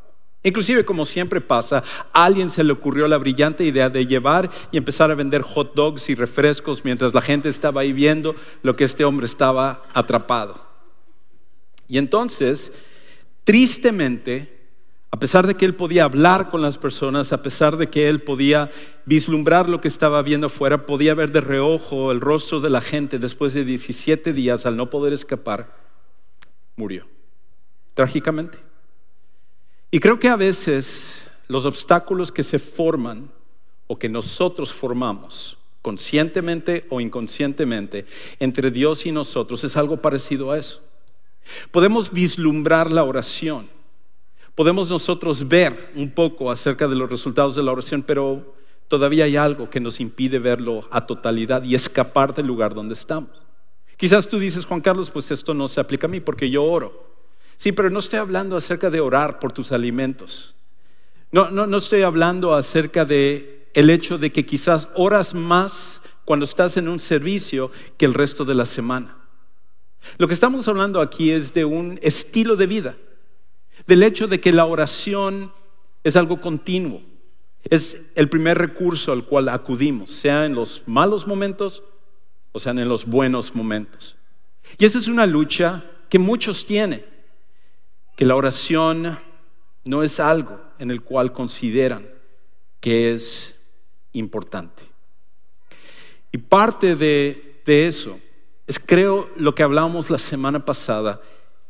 Inclusive, 0.44 0.84
como 0.84 1.04
siempre 1.04 1.40
pasa, 1.40 1.84
a 2.12 2.24
alguien 2.24 2.50
se 2.50 2.64
le 2.64 2.72
ocurrió 2.72 3.06
la 3.06 3.18
brillante 3.18 3.64
idea 3.64 3.88
de 3.88 4.06
llevar 4.06 4.50
y 4.72 4.76
empezar 4.76 5.10
a 5.10 5.14
vender 5.14 5.42
hot 5.42 5.74
dogs 5.74 6.08
y 6.10 6.16
refrescos 6.16 6.84
mientras 6.84 7.14
la 7.14 7.20
gente 7.20 7.48
estaba 7.48 7.82
ahí 7.82 7.92
viendo 7.92 8.34
lo 8.62 8.74
que 8.74 8.84
este 8.84 9.04
hombre 9.04 9.26
estaba 9.26 9.84
atrapado. 9.94 10.66
Y 11.86 11.98
entonces, 11.98 12.72
tristemente, 13.44 14.62
a 15.12 15.20
pesar 15.20 15.46
de 15.46 15.54
que 15.54 15.64
él 15.64 15.74
podía 15.74 16.04
hablar 16.04 16.50
con 16.50 16.60
las 16.60 16.76
personas, 16.76 17.32
a 17.32 17.42
pesar 17.42 17.76
de 17.76 17.88
que 17.88 18.08
él 18.08 18.22
podía 18.22 18.70
vislumbrar 19.04 19.68
lo 19.68 19.80
que 19.80 19.88
estaba 19.88 20.22
viendo 20.22 20.48
afuera, 20.48 20.86
podía 20.86 21.14
ver 21.14 21.30
de 21.30 21.40
reojo 21.40 22.10
el 22.10 22.20
rostro 22.20 22.60
de 22.60 22.70
la 22.70 22.80
gente 22.80 23.20
después 23.20 23.52
de 23.52 23.64
17 23.64 24.32
días 24.32 24.66
al 24.66 24.76
no 24.76 24.90
poder 24.90 25.12
escapar, 25.12 25.76
murió. 26.76 27.06
Trágicamente. 27.94 28.71
Y 29.92 30.00
creo 30.00 30.18
que 30.18 30.28
a 30.28 30.34
veces 30.34 31.22
los 31.46 31.64
obstáculos 31.66 32.32
que 32.32 32.42
se 32.42 32.58
forman 32.58 33.30
o 33.86 33.96
que 33.96 34.08
nosotros 34.08 34.72
formamos, 34.72 35.56
conscientemente 35.82 36.86
o 36.90 37.00
inconscientemente, 37.00 38.06
entre 38.40 38.72
Dios 38.72 39.06
y 39.06 39.12
nosotros, 39.12 39.62
es 39.62 39.76
algo 39.76 39.98
parecido 39.98 40.50
a 40.50 40.58
eso. 40.58 40.82
Podemos 41.70 42.12
vislumbrar 42.12 42.90
la 42.90 43.04
oración 43.04 43.68
Podemos 44.54 44.90
nosotros 44.90 45.48
ver 45.48 45.92
un 45.96 46.10
poco 46.10 46.50
acerca 46.50 46.86
de 46.86 46.94
los 46.94 47.08
resultados 47.08 47.54
de 47.54 47.62
la 47.62 47.72
oración, 47.72 48.02
pero 48.02 48.54
todavía 48.86 49.24
hay 49.24 49.36
algo 49.36 49.70
que 49.70 49.80
nos 49.80 49.98
impide 49.98 50.38
verlo 50.38 50.82
a 50.90 51.06
totalidad 51.06 51.64
y 51.64 51.74
escapar 51.74 52.34
del 52.34 52.46
lugar 52.46 52.74
donde 52.74 52.92
estamos. 52.92 53.30
Quizás 53.96 54.28
tú 54.28 54.38
dices, 54.38 54.66
Juan 54.66 54.82
Carlos, 54.82 55.10
pues 55.10 55.30
esto 55.30 55.54
no 55.54 55.68
se 55.68 55.80
aplica 55.80 56.06
a 56.06 56.10
mí 56.10 56.20
porque 56.20 56.50
yo 56.50 56.64
oro. 56.64 57.11
Sí, 57.62 57.70
pero 57.70 57.90
no 57.90 58.00
estoy 58.00 58.18
hablando 58.18 58.56
acerca 58.56 58.90
de 58.90 58.98
orar 58.98 59.38
por 59.38 59.52
tus 59.52 59.70
alimentos. 59.70 60.52
No, 61.30 61.48
no, 61.52 61.64
no 61.68 61.76
estoy 61.76 62.02
hablando 62.02 62.56
acerca 62.56 63.04
de 63.04 63.68
el 63.72 63.88
hecho 63.88 64.18
de 64.18 64.32
que 64.32 64.44
quizás 64.44 64.88
oras 64.96 65.32
más 65.32 66.02
cuando 66.24 66.42
estás 66.42 66.76
en 66.76 66.88
un 66.88 66.98
servicio 66.98 67.70
que 67.96 68.04
el 68.04 68.14
resto 68.14 68.44
de 68.44 68.56
la 68.56 68.66
semana. 68.66 69.16
Lo 70.18 70.26
que 70.26 70.34
estamos 70.34 70.66
hablando 70.66 71.00
aquí 71.00 71.30
es 71.30 71.54
de 71.54 71.64
un 71.64 72.00
estilo 72.02 72.56
de 72.56 72.66
vida 72.66 72.96
del 73.86 74.02
hecho 74.02 74.26
de 74.26 74.40
que 74.40 74.50
la 74.50 74.64
oración 74.64 75.52
es 76.02 76.16
algo 76.16 76.40
continuo. 76.40 77.00
Es 77.62 78.10
el 78.16 78.28
primer 78.28 78.58
recurso 78.58 79.12
al 79.12 79.22
cual 79.22 79.48
acudimos, 79.48 80.10
sea 80.10 80.46
en 80.46 80.56
los 80.56 80.82
malos 80.86 81.28
momentos 81.28 81.84
o 82.50 82.58
sea 82.58 82.72
en 82.72 82.88
los 82.88 83.06
buenos 83.06 83.54
momentos. 83.54 84.16
Y 84.78 84.84
esa 84.84 84.98
es 84.98 85.06
una 85.06 85.26
lucha 85.26 85.84
que 86.08 86.18
muchos 86.18 86.66
tienen, 86.66 87.11
que 88.22 88.26
la 88.26 88.36
oración 88.36 89.18
no 89.84 90.04
es 90.04 90.20
algo 90.20 90.60
en 90.78 90.92
el 90.92 91.02
cual 91.02 91.32
consideran 91.32 92.06
que 92.78 93.12
es 93.12 93.58
importante. 94.12 94.84
Y 96.30 96.38
parte 96.38 96.94
de, 96.94 97.60
de 97.66 97.88
eso 97.88 98.16
es, 98.68 98.78
creo, 98.78 99.28
lo 99.34 99.56
que 99.56 99.64
hablábamos 99.64 100.08
la 100.08 100.18
semana 100.18 100.64
pasada, 100.64 101.20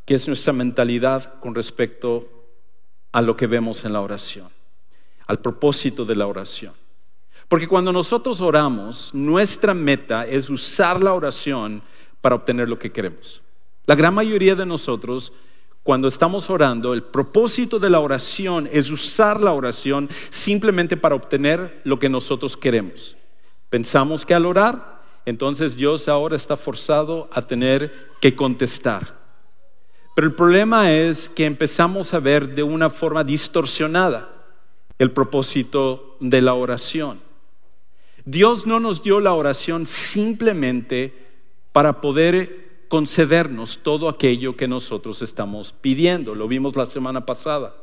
que 0.05 0.13
es 0.13 0.29
nuestra 0.29 0.53
mentalidad 0.53 1.41
con 1.41 1.55
respecto 1.55 2.29
a 3.13 3.23
lo 3.23 3.35
que 3.35 3.47
vemos 3.47 3.87
en 3.87 3.95
la 3.95 4.03
oración, 4.03 4.51
al 5.29 5.39
propósito 5.39 6.05
de 6.05 6.17
la 6.17 6.27
oración. 6.27 6.75
Porque 7.49 7.67
cuando 7.67 7.95
nosotros 7.95 8.43
oramos, 8.43 9.15
nuestra 9.15 9.73
meta 9.73 10.27
es 10.27 10.51
usar 10.51 11.03
la 11.03 11.15
oración 11.15 11.83
para 12.21 12.35
obtener 12.35 12.69
lo 12.69 12.79
que 12.79 12.93
queremos. 12.93 13.41
La 13.87 13.95
gran 13.95 14.13
mayoría 14.13 14.55
de 14.55 14.67
nosotros, 14.67 15.33
cuando 15.83 16.07
estamos 16.07 16.49
orando, 16.49 16.95
el 16.95 17.03
propósito 17.03 17.81
de 17.81 17.91
la 17.91 17.99
oración 17.99 18.69
es 18.71 18.91
usar 18.91 19.41
la 19.41 19.53
oración 19.53 20.09
simplemente 20.31 20.97
para 20.97 21.17
obtener 21.17 21.81
lo 21.85 21.99
que 21.99 22.09
nosotros 22.09 22.57
queremos. 22.57 23.17
Pensamos 23.69 24.25
que 24.25 24.35
al 24.35 24.47
orar, 24.47 25.03
entonces 25.27 25.77
Dios 25.77 26.07
ahora 26.07 26.37
está 26.37 26.57
forzado 26.57 27.29
a 27.33 27.43
tener 27.43 27.93
que 28.21 28.37
contestar. 28.37 29.21
Pero 30.15 30.29
el 30.29 30.35
problema 30.35 30.93
es 30.93 31.29
que 31.29 31.47
empezamos 31.47 32.15
a 32.15 32.21
ver 32.21 32.55
de 32.55 32.63
una 32.63 32.89
forma 32.89 33.25
distorsionada 33.25 34.29
el 34.99 35.11
propósito 35.11 36.17
de 36.21 36.43
la 36.43 36.55
oración. 36.55 37.21
Dios 38.25 38.67
no 38.67 38.79
nos 38.79 39.03
dio 39.03 39.19
la 39.19 39.33
oración 39.33 39.87
simplemente 39.87 41.13
para 41.73 42.01
poder 42.01 42.62
concedernos 42.93 43.79
todo 43.83 44.07
aquello 44.07 44.55
que 44.55 44.69
nosotros 44.69 45.23
estamos 45.23 45.73
pidiendo. 45.73 46.35
Lo 46.35 46.47
vimos 46.47 46.77
la 46.77 46.85
semana 46.85 47.25
pasada. 47.25 47.75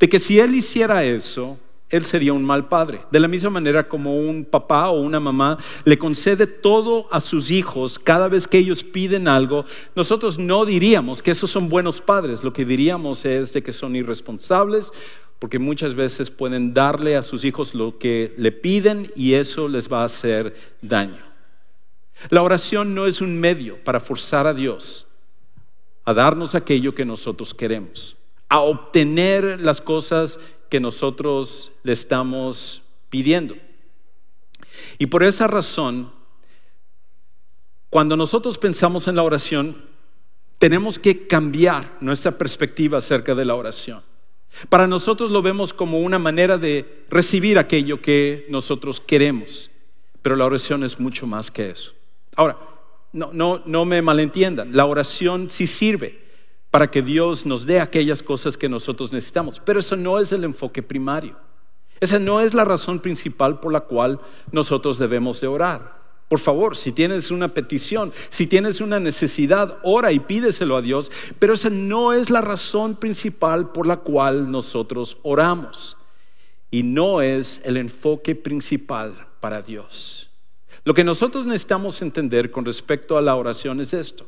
De 0.00 0.08
que 0.08 0.18
si 0.18 0.40
Él 0.40 0.56
hiciera 0.56 1.04
eso, 1.04 1.56
Él 1.88 2.04
sería 2.04 2.32
un 2.32 2.42
mal 2.42 2.66
padre. 2.66 3.02
De 3.12 3.20
la 3.20 3.28
misma 3.28 3.50
manera 3.50 3.88
como 3.88 4.16
un 4.16 4.44
papá 4.44 4.88
o 4.88 5.00
una 5.02 5.20
mamá 5.20 5.56
le 5.84 5.96
concede 5.98 6.48
todo 6.48 7.06
a 7.12 7.20
sus 7.20 7.52
hijos 7.52 7.96
cada 7.96 8.26
vez 8.26 8.48
que 8.48 8.58
ellos 8.58 8.82
piden 8.82 9.28
algo, 9.28 9.66
nosotros 9.94 10.36
no 10.36 10.64
diríamos 10.64 11.22
que 11.22 11.30
esos 11.30 11.52
son 11.52 11.68
buenos 11.68 12.00
padres. 12.00 12.42
Lo 12.42 12.52
que 12.52 12.64
diríamos 12.64 13.24
es 13.24 13.52
de 13.52 13.62
que 13.62 13.72
son 13.72 13.94
irresponsables 13.94 14.90
porque 15.38 15.60
muchas 15.60 15.94
veces 15.94 16.28
pueden 16.28 16.74
darle 16.74 17.14
a 17.14 17.22
sus 17.22 17.44
hijos 17.44 17.72
lo 17.72 17.98
que 17.98 18.34
le 18.36 18.50
piden 18.50 19.12
y 19.14 19.34
eso 19.34 19.68
les 19.68 19.88
va 19.88 20.02
a 20.02 20.06
hacer 20.06 20.56
daño. 20.82 21.33
La 22.30 22.42
oración 22.42 22.94
no 22.94 23.06
es 23.06 23.20
un 23.20 23.38
medio 23.38 23.82
para 23.84 24.00
forzar 24.00 24.46
a 24.46 24.54
Dios 24.54 25.06
a 26.04 26.12
darnos 26.12 26.54
aquello 26.54 26.94
que 26.94 27.04
nosotros 27.04 27.54
queremos, 27.54 28.16
a 28.48 28.60
obtener 28.60 29.60
las 29.60 29.80
cosas 29.80 30.38
que 30.68 30.80
nosotros 30.80 31.72
le 31.82 31.92
estamos 31.92 32.82
pidiendo. 33.10 33.56
Y 34.98 35.06
por 35.06 35.22
esa 35.22 35.46
razón, 35.46 36.12
cuando 37.88 38.16
nosotros 38.16 38.58
pensamos 38.58 39.08
en 39.08 39.16
la 39.16 39.22
oración, 39.22 39.82
tenemos 40.58 40.98
que 40.98 41.26
cambiar 41.26 41.96
nuestra 42.00 42.36
perspectiva 42.36 42.98
acerca 42.98 43.34
de 43.34 43.44
la 43.44 43.54
oración. 43.54 44.02
Para 44.68 44.86
nosotros 44.86 45.30
lo 45.30 45.42
vemos 45.42 45.72
como 45.72 46.00
una 46.00 46.18
manera 46.18 46.58
de 46.58 47.04
recibir 47.08 47.58
aquello 47.58 48.00
que 48.00 48.46
nosotros 48.50 49.00
queremos, 49.00 49.70
pero 50.22 50.36
la 50.36 50.44
oración 50.44 50.84
es 50.84 51.00
mucho 51.00 51.26
más 51.26 51.50
que 51.50 51.70
eso. 51.70 51.92
Ahora, 52.36 52.58
no, 53.12 53.30
no, 53.32 53.62
no 53.64 53.84
me 53.84 54.02
malentiendan, 54.02 54.76
la 54.76 54.86
oración 54.86 55.48
sí 55.50 55.66
sirve 55.66 56.24
para 56.70 56.90
que 56.90 57.02
Dios 57.02 57.46
nos 57.46 57.66
dé 57.66 57.80
aquellas 57.80 58.22
cosas 58.22 58.56
que 58.56 58.68
nosotros 58.68 59.12
necesitamos, 59.12 59.60
pero 59.64 59.78
eso 59.78 59.94
no 59.94 60.18
es 60.18 60.32
el 60.32 60.42
enfoque 60.42 60.82
primario. 60.82 61.36
Esa 62.00 62.18
no 62.18 62.40
es 62.40 62.52
la 62.52 62.64
razón 62.64 62.98
principal 62.98 63.60
por 63.60 63.72
la 63.72 63.80
cual 63.80 64.20
nosotros 64.50 64.98
debemos 64.98 65.40
de 65.40 65.46
orar. 65.46 66.02
Por 66.28 66.40
favor, 66.40 66.76
si 66.76 66.90
tienes 66.90 67.30
una 67.30 67.48
petición, 67.48 68.12
si 68.28 68.46
tienes 68.46 68.80
una 68.80 68.98
necesidad, 68.98 69.78
ora 69.84 70.10
y 70.10 70.18
pídeselo 70.18 70.76
a 70.76 70.82
Dios, 70.82 71.12
pero 71.38 71.54
esa 71.54 71.70
no 71.70 72.12
es 72.12 72.30
la 72.30 72.40
razón 72.40 72.96
principal 72.96 73.70
por 73.70 73.86
la 73.86 73.98
cual 73.98 74.50
nosotros 74.50 75.18
oramos 75.22 75.96
y 76.70 76.82
no 76.82 77.22
es 77.22 77.60
el 77.64 77.76
enfoque 77.76 78.34
principal 78.34 79.14
para 79.38 79.62
Dios. 79.62 80.28
Lo 80.84 80.94
que 80.94 81.04
nosotros 81.04 81.46
necesitamos 81.46 82.02
entender 82.02 82.50
con 82.50 82.64
respecto 82.64 83.16
a 83.16 83.22
la 83.22 83.36
oración 83.36 83.80
es 83.80 83.94
esto, 83.94 84.26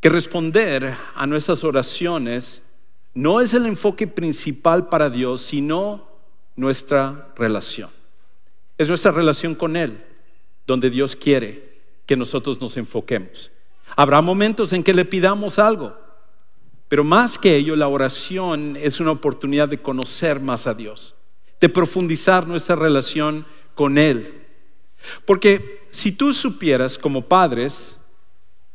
que 0.00 0.08
responder 0.08 0.94
a 1.14 1.26
nuestras 1.26 1.64
oraciones 1.64 2.62
no 3.14 3.40
es 3.40 3.54
el 3.54 3.66
enfoque 3.66 4.06
principal 4.06 4.88
para 4.88 5.10
Dios, 5.10 5.40
sino 5.42 6.08
nuestra 6.56 7.32
relación. 7.36 7.90
Es 8.78 8.88
nuestra 8.88 9.12
relación 9.12 9.54
con 9.54 9.76
Él 9.76 10.02
donde 10.66 10.90
Dios 10.90 11.16
quiere 11.16 11.80
que 12.06 12.16
nosotros 12.16 12.60
nos 12.60 12.76
enfoquemos. 12.76 13.50
Habrá 13.96 14.20
momentos 14.20 14.72
en 14.72 14.82
que 14.82 14.94
le 14.94 15.04
pidamos 15.04 15.58
algo, 15.58 15.96
pero 16.88 17.04
más 17.04 17.38
que 17.38 17.56
ello, 17.56 17.76
la 17.76 17.88
oración 17.88 18.76
es 18.76 19.00
una 19.00 19.12
oportunidad 19.12 19.68
de 19.68 19.80
conocer 19.80 20.40
más 20.40 20.66
a 20.66 20.74
Dios, 20.74 21.14
de 21.60 21.68
profundizar 21.68 22.46
nuestra 22.46 22.76
relación 22.76 23.46
con 23.74 23.98
Él. 23.98 24.41
Porque 25.24 25.86
si 25.90 26.12
tú 26.12 26.32
supieras 26.32 26.98
como 26.98 27.22
padres 27.22 27.98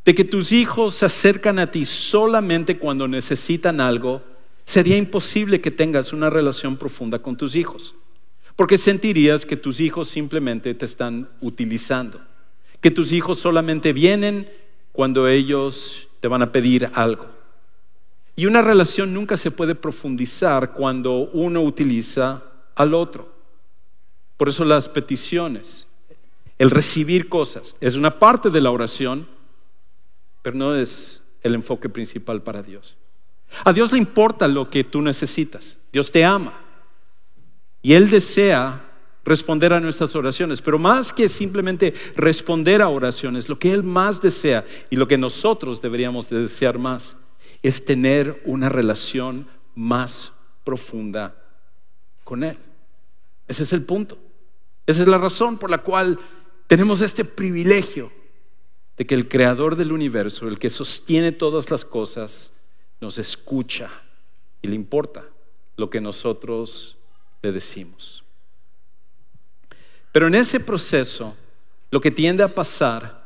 de 0.05 0.15
que 0.15 0.24
tus 0.24 0.51
hijos 0.51 0.96
se 0.96 1.05
acercan 1.05 1.60
a 1.60 1.72
ti 1.72 1.86
solamente 1.86 2.77
cuando 2.77 3.07
necesitan 3.07 3.81
algo, 3.81 4.22
sería 4.65 4.98
imposible 4.98 5.62
que 5.62 5.72
tengas 5.72 6.13
una 6.13 6.29
relación 6.29 6.77
profunda 6.77 7.19
con 7.19 7.38
tus 7.38 7.55
hijos 7.55 7.96
porque 8.57 8.79
sentirías 8.79 9.46
que 9.46 9.55
tus 9.55 9.79
hijos 9.79 10.10
simplemente 10.10 10.74
te 10.74 10.84
están 10.84 11.29
utilizando, 11.41 12.19
que 12.81 12.89
tus 12.89 13.12
hijos 13.12 13.38
solamente 13.38 13.93
vienen 13.93 14.50
cuando 14.91 15.27
ellos 15.27 16.07
te 16.19 16.27
van 16.27 16.41
a 16.41 16.51
pedir 16.51 16.89
algo. 16.96 17.27
Y 18.36 18.48
una 18.48 18.63
relación 18.63 19.13
nunca 19.13 19.38
se 19.38 19.51
puede 19.51 19.75
profundizar 19.75 20.74
cuando 20.74 21.29
uno 21.34 21.62
utiliza 21.62 22.43
al 22.74 22.96
otro. 22.96 23.31
Por 24.38 24.50
eso 24.50 24.65
las 24.65 24.89
peticiones, 24.89 25.87
el 26.57 26.71
recibir 26.71 27.29
cosas, 27.29 27.75
es 27.81 27.95
una 27.95 28.19
parte 28.19 28.49
de 28.49 28.61
la 28.61 28.71
oración, 28.71 29.27
pero 30.41 30.55
no 30.55 30.75
es 30.75 31.23
el 31.43 31.55
enfoque 31.55 31.89
principal 31.89 32.41
para 32.41 32.63
Dios. 32.63 32.97
A 33.63 33.73
Dios 33.73 33.91
le 33.91 33.99
importa 33.99 34.47
lo 34.47 34.69
que 34.69 34.83
tú 34.83 35.01
necesitas. 35.01 35.77
Dios 35.91 36.11
te 36.11 36.25
ama. 36.25 36.59
Y 37.81 37.93
Él 37.93 38.09
desea 38.09 38.83
responder 39.23 39.73
a 39.73 39.79
nuestras 39.79 40.15
oraciones, 40.15 40.61
pero 40.61 40.79
más 40.79 41.11
que 41.11 41.27
simplemente 41.27 41.93
responder 42.15 42.81
a 42.81 42.87
oraciones, 42.87 43.49
lo 43.49 43.59
que 43.59 43.73
Él 43.73 43.83
más 43.83 44.21
desea 44.21 44.65
y 44.89 44.95
lo 44.95 45.07
que 45.07 45.17
nosotros 45.17 45.81
deberíamos 45.81 46.29
de 46.29 46.41
desear 46.41 46.79
más 46.79 47.17
es 47.61 47.83
tener 47.83 48.41
una 48.45 48.69
relación 48.69 49.47
más 49.75 50.31
profunda 50.63 51.35
con 52.23 52.43
Él. 52.43 52.57
Ese 53.47 53.63
es 53.63 53.73
el 53.73 53.83
punto. 53.83 54.17
Esa 54.85 55.01
es 55.01 55.07
la 55.07 55.17
razón 55.17 55.57
por 55.57 55.69
la 55.69 55.79
cual 55.79 56.17
tenemos 56.67 57.01
este 57.01 57.25
privilegio 57.25 58.12
de 58.97 59.05
que 59.05 59.15
el 59.15 59.29
creador 59.29 59.75
del 59.75 59.91
universo, 59.91 60.47
el 60.47 60.59
que 60.59 60.69
sostiene 60.69 61.31
todas 61.31 61.69
las 61.71 61.86
cosas, 61.86 62.53
nos 63.00 63.17
escucha 63.17 63.91
y 64.62 64.67
le 64.67 64.75
importa 64.75 65.25
lo 65.77 65.89
que 65.89 66.01
nosotros 66.01 66.97
le 67.41 67.51
decimos. 67.51 68.24
Pero 70.12 70.27
en 70.27 70.36
ese 70.36 70.59
proceso, 70.59 71.36
lo 71.91 72.01
que 72.01 72.12
tiende 72.12 72.43
a 72.43 72.53
pasar 72.53 73.25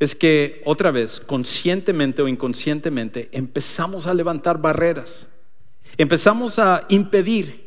es 0.00 0.14
que 0.14 0.62
otra 0.64 0.90
vez, 0.90 1.20
conscientemente 1.20 2.22
o 2.22 2.28
inconscientemente, 2.28 3.28
empezamos 3.32 4.06
a 4.06 4.14
levantar 4.14 4.60
barreras. 4.60 5.28
Empezamos 5.98 6.58
a 6.58 6.86
impedir 6.88 7.66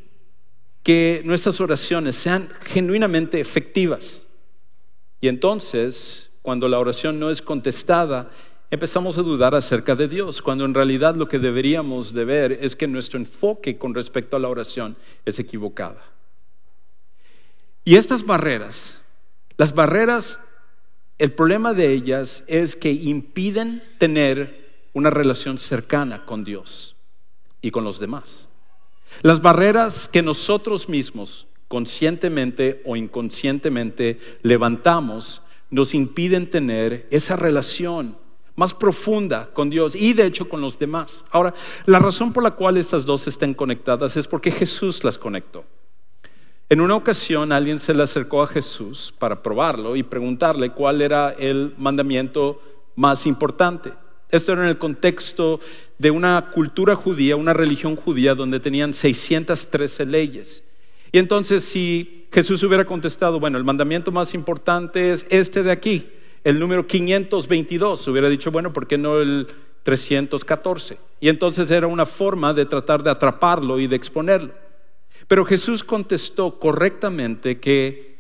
que 0.83 1.21
nuestras 1.25 1.59
oraciones 1.61 2.15
sean 2.15 2.49
genuinamente 2.63 3.39
efectivas. 3.39 4.25
Y 5.21 5.27
entonces, 5.27 6.31
cuando 6.41 6.67
la 6.67 6.79
oración 6.79 7.19
no 7.19 7.29
es 7.29 7.41
contestada, 7.41 8.29
empezamos 8.71 9.17
a 9.17 9.23
dudar 9.23 9.55
acerca 9.55 9.95
de 9.95 10.07
Dios, 10.07 10.41
cuando 10.41 10.65
en 10.65 10.73
realidad 10.73 11.15
lo 11.15 11.27
que 11.27 11.39
deberíamos 11.39 12.13
de 12.13 12.25
ver 12.25 12.51
es 12.53 12.75
que 12.75 12.87
nuestro 12.87 13.19
enfoque 13.19 13.77
con 13.77 13.93
respecto 13.93 14.35
a 14.35 14.39
la 14.39 14.47
oración 14.47 14.95
es 15.25 15.39
equivocada. 15.39 16.01
Y 17.83 17.95
estas 17.95 18.25
barreras, 18.25 19.01
las 19.57 19.73
barreras, 19.73 20.39
el 21.17 21.31
problema 21.31 21.73
de 21.73 21.91
ellas 21.91 22.43
es 22.47 22.75
que 22.75 22.91
impiden 22.91 23.81
tener 23.97 24.69
una 24.93 25.09
relación 25.09 25.57
cercana 25.57 26.25
con 26.25 26.43
Dios 26.43 26.95
y 27.61 27.71
con 27.71 27.83
los 27.83 27.99
demás. 27.99 28.47
Las 29.21 29.41
barreras 29.41 30.07
que 30.07 30.21
nosotros 30.21 30.87
mismos, 30.87 31.47
conscientemente 31.69 32.81
o 32.83 32.97
inconscientemente, 32.97 34.19
levantamos, 34.41 35.43
nos 35.69 35.93
impiden 35.93 36.49
tener 36.49 37.07
esa 37.11 37.37
relación 37.37 38.17
más 38.55 38.73
profunda 38.73 39.49
con 39.53 39.69
Dios 39.69 39.95
y 39.95 40.11
de 40.11 40.25
hecho 40.25 40.49
con 40.49 40.59
los 40.59 40.77
demás. 40.77 41.23
Ahora, 41.31 41.53
la 41.85 41.99
razón 41.99 42.33
por 42.33 42.43
la 42.43 42.51
cual 42.51 42.75
estas 42.75 43.05
dos 43.05 43.25
estén 43.27 43.53
conectadas 43.53 44.17
es 44.17 44.27
porque 44.27 44.51
Jesús 44.51 45.05
las 45.05 45.17
conectó. 45.17 45.63
En 46.67 46.81
una 46.81 46.95
ocasión 46.95 47.51
alguien 47.51 47.79
se 47.79 47.93
le 47.93 48.03
acercó 48.03 48.43
a 48.43 48.47
Jesús 48.47 49.13
para 49.17 49.41
probarlo 49.41 49.95
y 49.95 50.03
preguntarle 50.03 50.71
cuál 50.71 51.01
era 51.01 51.31
el 51.31 51.73
mandamiento 51.77 52.61
más 52.95 53.25
importante. 53.25 53.93
Esto 54.29 54.53
era 54.53 54.63
en 54.63 54.69
el 54.69 54.77
contexto 54.77 55.59
de 55.97 56.11
una 56.11 56.51
cultura 56.51 56.95
judía, 56.95 57.35
una 57.35 57.53
religión 57.53 57.95
judía 57.95 58.35
donde 58.35 58.59
tenían 58.59 58.93
613 58.93 60.05
leyes. 60.05 60.63
Y 61.11 61.17
entonces 61.17 61.63
si 61.63 62.27
Jesús 62.31 62.61
hubiera 62.63 62.85
contestado, 62.85 63.39
bueno, 63.39 63.57
el 63.57 63.63
mandamiento 63.63 64.11
más 64.11 64.33
importante 64.33 65.11
es 65.11 65.25
este 65.29 65.63
de 65.63 65.71
aquí, 65.71 66.07
el 66.43 66.59
número 66.59 66.87
522, 66.87 68.07
hubiera 68.07 68.29
dicho, 68.29 68.51
bueno, 68.51 68.71
¿por 68.71 68.87
qué 68.87 68.97
no 68.97 69.19
el 69.19 69.47
314? 69.83 70.97
Y 71.19 71.29
entonces 71.29 71.69
era 71.71 71.87
una 71.87 72.05
forma 72.05 72.53
de 72.53 72.65
tratar 72.65 73.03
de 73.03 73.09
atraparlo 73.09 73.79
y 73.79 73.87
de 73.87 73.95
exponerlo. 73.95 74.53
Pero 75.27 75.45
Jesús 75.45 75.83
contestó 75.83 76.59
correctamente 76.59 77.59
que 77.59 78.17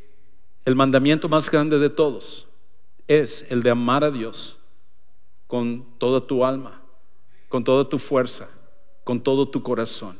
el 0.65 0.75
mandamiento 0.75 1.29
más 1.29 1.49
grande 1.49 1.79
de 1.79 1.89
todos 1.89 2.47
es 3.07 3.45
el 3.49 3.63
de 3.63 3.71
amar 3.71 4.03
a 4.03 4.11
Dios 4.11 4.57
con 5.47 5.83
toda 5.97 6.21
tu 6.21 6.45
alma, 6.45 6.81
con 7.47 7.63
toda 7.63 7.87
tu 7.87 7.97
fuerza, 7.97 8.49
con 9.03 9.21
todo 9.21 9.47
tu 9.47 9.63
corazón, 9.63 10.17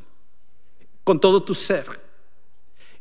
con 1.04 1.20
todo 1.20 1.42
tu 1.42 1.54
ser. 1.54 1.86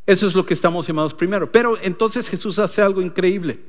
Eso 0.09 0.25
es 0.25 0.33
lo 0.33 0.43
que 0.43 0.55
estamos 0.55 0.87
llamados 0.87 1.13
primero. 1.13 1.51
Pero 1.51 1.77
entonces 1.83 2.27
Jesús 2.27 2.57
hace 2.57 2.81
algo 2.81 2.99
increíble. 2.99 3.59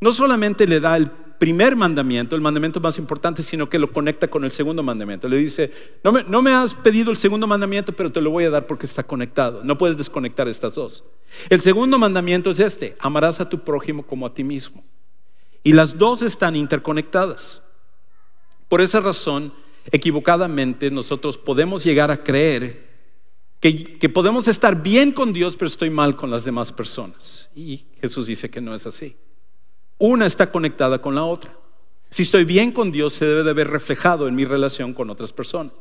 No 0.00 0.10
solamente 0.10 0.66
le 0.66 0.80
da 0.80 0.96
el 0.96 1.08
primer 1.08 1.76
mandamiento, 1.76 2.34
el 2.34 2.40
mandamiento 2.40 2.80
más 2.80 2.98
importante, 2.98 3.40
sino 3.40 3.68
que 3.68 3.78
lo 3.78 3.92
conecta 3.92 4.26
con 4.26 4.42
el 4.42 4.50
segundo 4.50 4.82
mandamiento. 4.82 5.28
Le 5.28 5.36
dice, 5.36 5.70
no 6.02 6.42
me, 6.42 6.52
has 6.52 6.74
pedido 6.74 7.12
el 7.12 7.16
segundo 7.16 7.46
mandamiento, 7.46 7.92
pero 7.92 8.10
te 8.10 8.20
lo 8.20 8.32
voy 8.32 8.42
a 8.42 8.50
dar 8.50 8.66
porque 8.66 8.84
está 8.84 9.04
conectado. 9.04 9.62
No 9.62 9.78
puedes 9.78 9.96
desconectar 9.96 10.48
estas 10.48 10.74
dos. 10.74 11.04
El 11.50 11.60
segundo 11.60 11.98
mandamiento 11.98 12.50
es 12.50 12.58
este, 12.58 12.96
amarás 12.98 13.38
a 13.38 13.48
tu 13.48 13.60
prójimo 13.60 14.04
como 14.04 14.26
a 14.26 14.34
ti 14.34 14.42
mismo. 14.42 14.82
Y 15.62 15.72
las 15.72 15.96
dos 15.96 16.20
están 16.20 16.56
interconectadas. 16.56 17.62
Por 18.66 18.80
esa 18.80 18.98
razón, 18.98 19.52
equivocadamente, 19.92 20.90
nosotros 20.90 21.38
podemos 21.38 21.84
llegar 21.84 22.10
a 22.10 22.24
creer 22.24 22.85
que, 23.60 24.08
podemos 24.08 24.48
estar 24.48 24.82
bien 24.82 25.12
con 25.12 25.32
Dios, 25.32 25.56
pero 25.56 25.68
estoy 25.68 25.90
mal 25.90 26.16
con 26.16 26.30
las 26.30 26.44
demás 26.44 26.72
personas. 26.72 27.48
Y 27.54 27.84
Jesús 28.00 28.26
dice 28.26 28.50
que 28.50 28.60
no 28.60 28.74
es 28.74 28.86
así. 28.86 29.16
Una 29.98 30.26
está 30.26 30.50
conectada 30.50 31.00
con 31.00 31.14
la 31.14 31.24
otra. 31.24 31.56
Si 32.10 32.22
estoy 32.22 32.44
bien 32.44 32.70
con 32.70 32.92
Dios, 32.92 33.14
se 33.14 33.24
debe 33.24 33.42
de 33.42 33.52
ver 33.52 33.68
reflejado 33.68 34.28
en 34.28 34.34
mi 34.34 34.44
relación 34.44 34.92
con 34.92 35.10
otras 35.10 35.32
personas. 35.32 35.72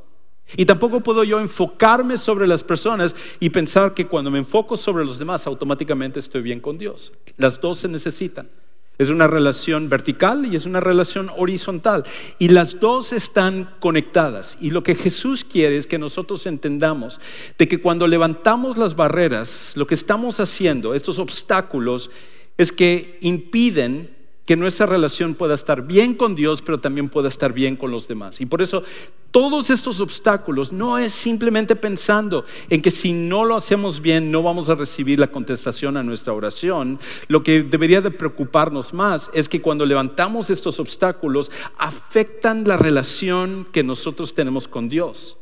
Y 0.57 0.65
tampoco 0.65 1.01
puedo 1.01 1.23
yo 1.23 1.39
enfocarme 1.39 2.17
sobre 2.17 2.47
las 2.47 2.63
personas 2.63 3.15
y 3.39 3.49
pensar 3.49 3.93
que 3.93 4.07
cuando 4.07 4.29
me 4.29 4.37
enfoco 4.37 4.77
sobre 4.77 5.03
los 5.03 5.17
demás, 5.17 5.47
automáticamente 5.47 6.19
estoy 6.19 6.41
bien 6.41 6.59
con 6.59 6.77
Dios. 6.77 7.11
Las 7.37 7.59
dos 7.59 7.79
se 7.79 7.87
necesitan. 7.87 8.49
Es 8.97 9.09
una 9.09 9.27
relación 9.27 9.89
vertical 9.89 10.45
y 10.45 10.55
es 10.55 10.65
una 10.65 10.79
relación 10.79 11.29
horizontal. 11.35 12.03
Y 12.39 12.49
las 12.49 12.79
dos 12.79 13.11
están 13.11 13.75
conectadas. 13.79 14.57
Y 14.61 14.71
lo 14.71 14.83
que 14.83 14.95
Jesús 14.95 15.43
quiere 15.43 15.77
es 15.77 15.87
que 15.87 15.99
nosotros 15.99 16.45
entendamos 16.45 17.19
de 17.57 17.67
que 17.67 17.81
cuando 17.81 18.07
levantamos 18.07 18.77
las 18.77 18.95
barreras, 18.95 19.73
lo 19.75 19.85
que 19.85 19.95
estamos 19.95 20.39
haciendo, 20.39 20.93
estos 20.93 21.19
obstáculos, 21.19 22.09
es 22.57 22.71
que 22.71 23.17
impiden 23.21 24.14
que 24.45 24.55
nuestra 24.55 24.85
relación 24.85 25.33
pueda 25.33 25.55
estar 25.55 25.81
bien 25.81 26.13
con 26.13 26.35
Dios, 26.35 26.61
pero 26.61 26.79
también 26.79 27.09
pueda 27.09 27.27
estar 27.27 27.51
bien 27.51 27.75
con 27.75 27.89
los 27.91 28.07
demás. 28.07 28.39
Y 28.41 28.45
por 28.45 28.61
eso 28.61 28.83
todos 29.31 29.71
estos 29.71 29.99
obstáculos 29.99 30.71
no 30.71 30.99
es 30.99 31.11
simplemente 31.11 31.75
pensando 31.75 32.45
en 32.69 32.81
que 32.81 32.91
si 32.91 33.11
no 33.11 33.43
lo 33.43 33.55
hacemos 33.55 34.01
bien 34.01 34.31
no 34.31 34.43
vamos 34.43 34.69
a 34.69 34.75
recibir 34.75 35.17
la 35.17 35.31
contestación 35.31 35.97
a 35.97 36.03
nuestra 36.03 36.31
oración. 36.33 36.99
Lo 37.27 37.43
que 37.43 37.63
debería 37.63 38.01
de 38.01 38.11
preocuparnos 38.11 38.93
más 38.93 39.31
es 39.33 39.49
que 39.49 39.61
cuando 39.61 39.85
levantamos 39.85 40.51
estos 40.51 40.79
obstáculos 40.79 41.51
afectan 41.79 42.67
la 42.67 42.77
relación 42.77 43.67
que 43.71 43.83
nosotros 43.83 44.35
tenemos 44.35 44.67
con 44.67 44.89
Dios, 44.89 45.37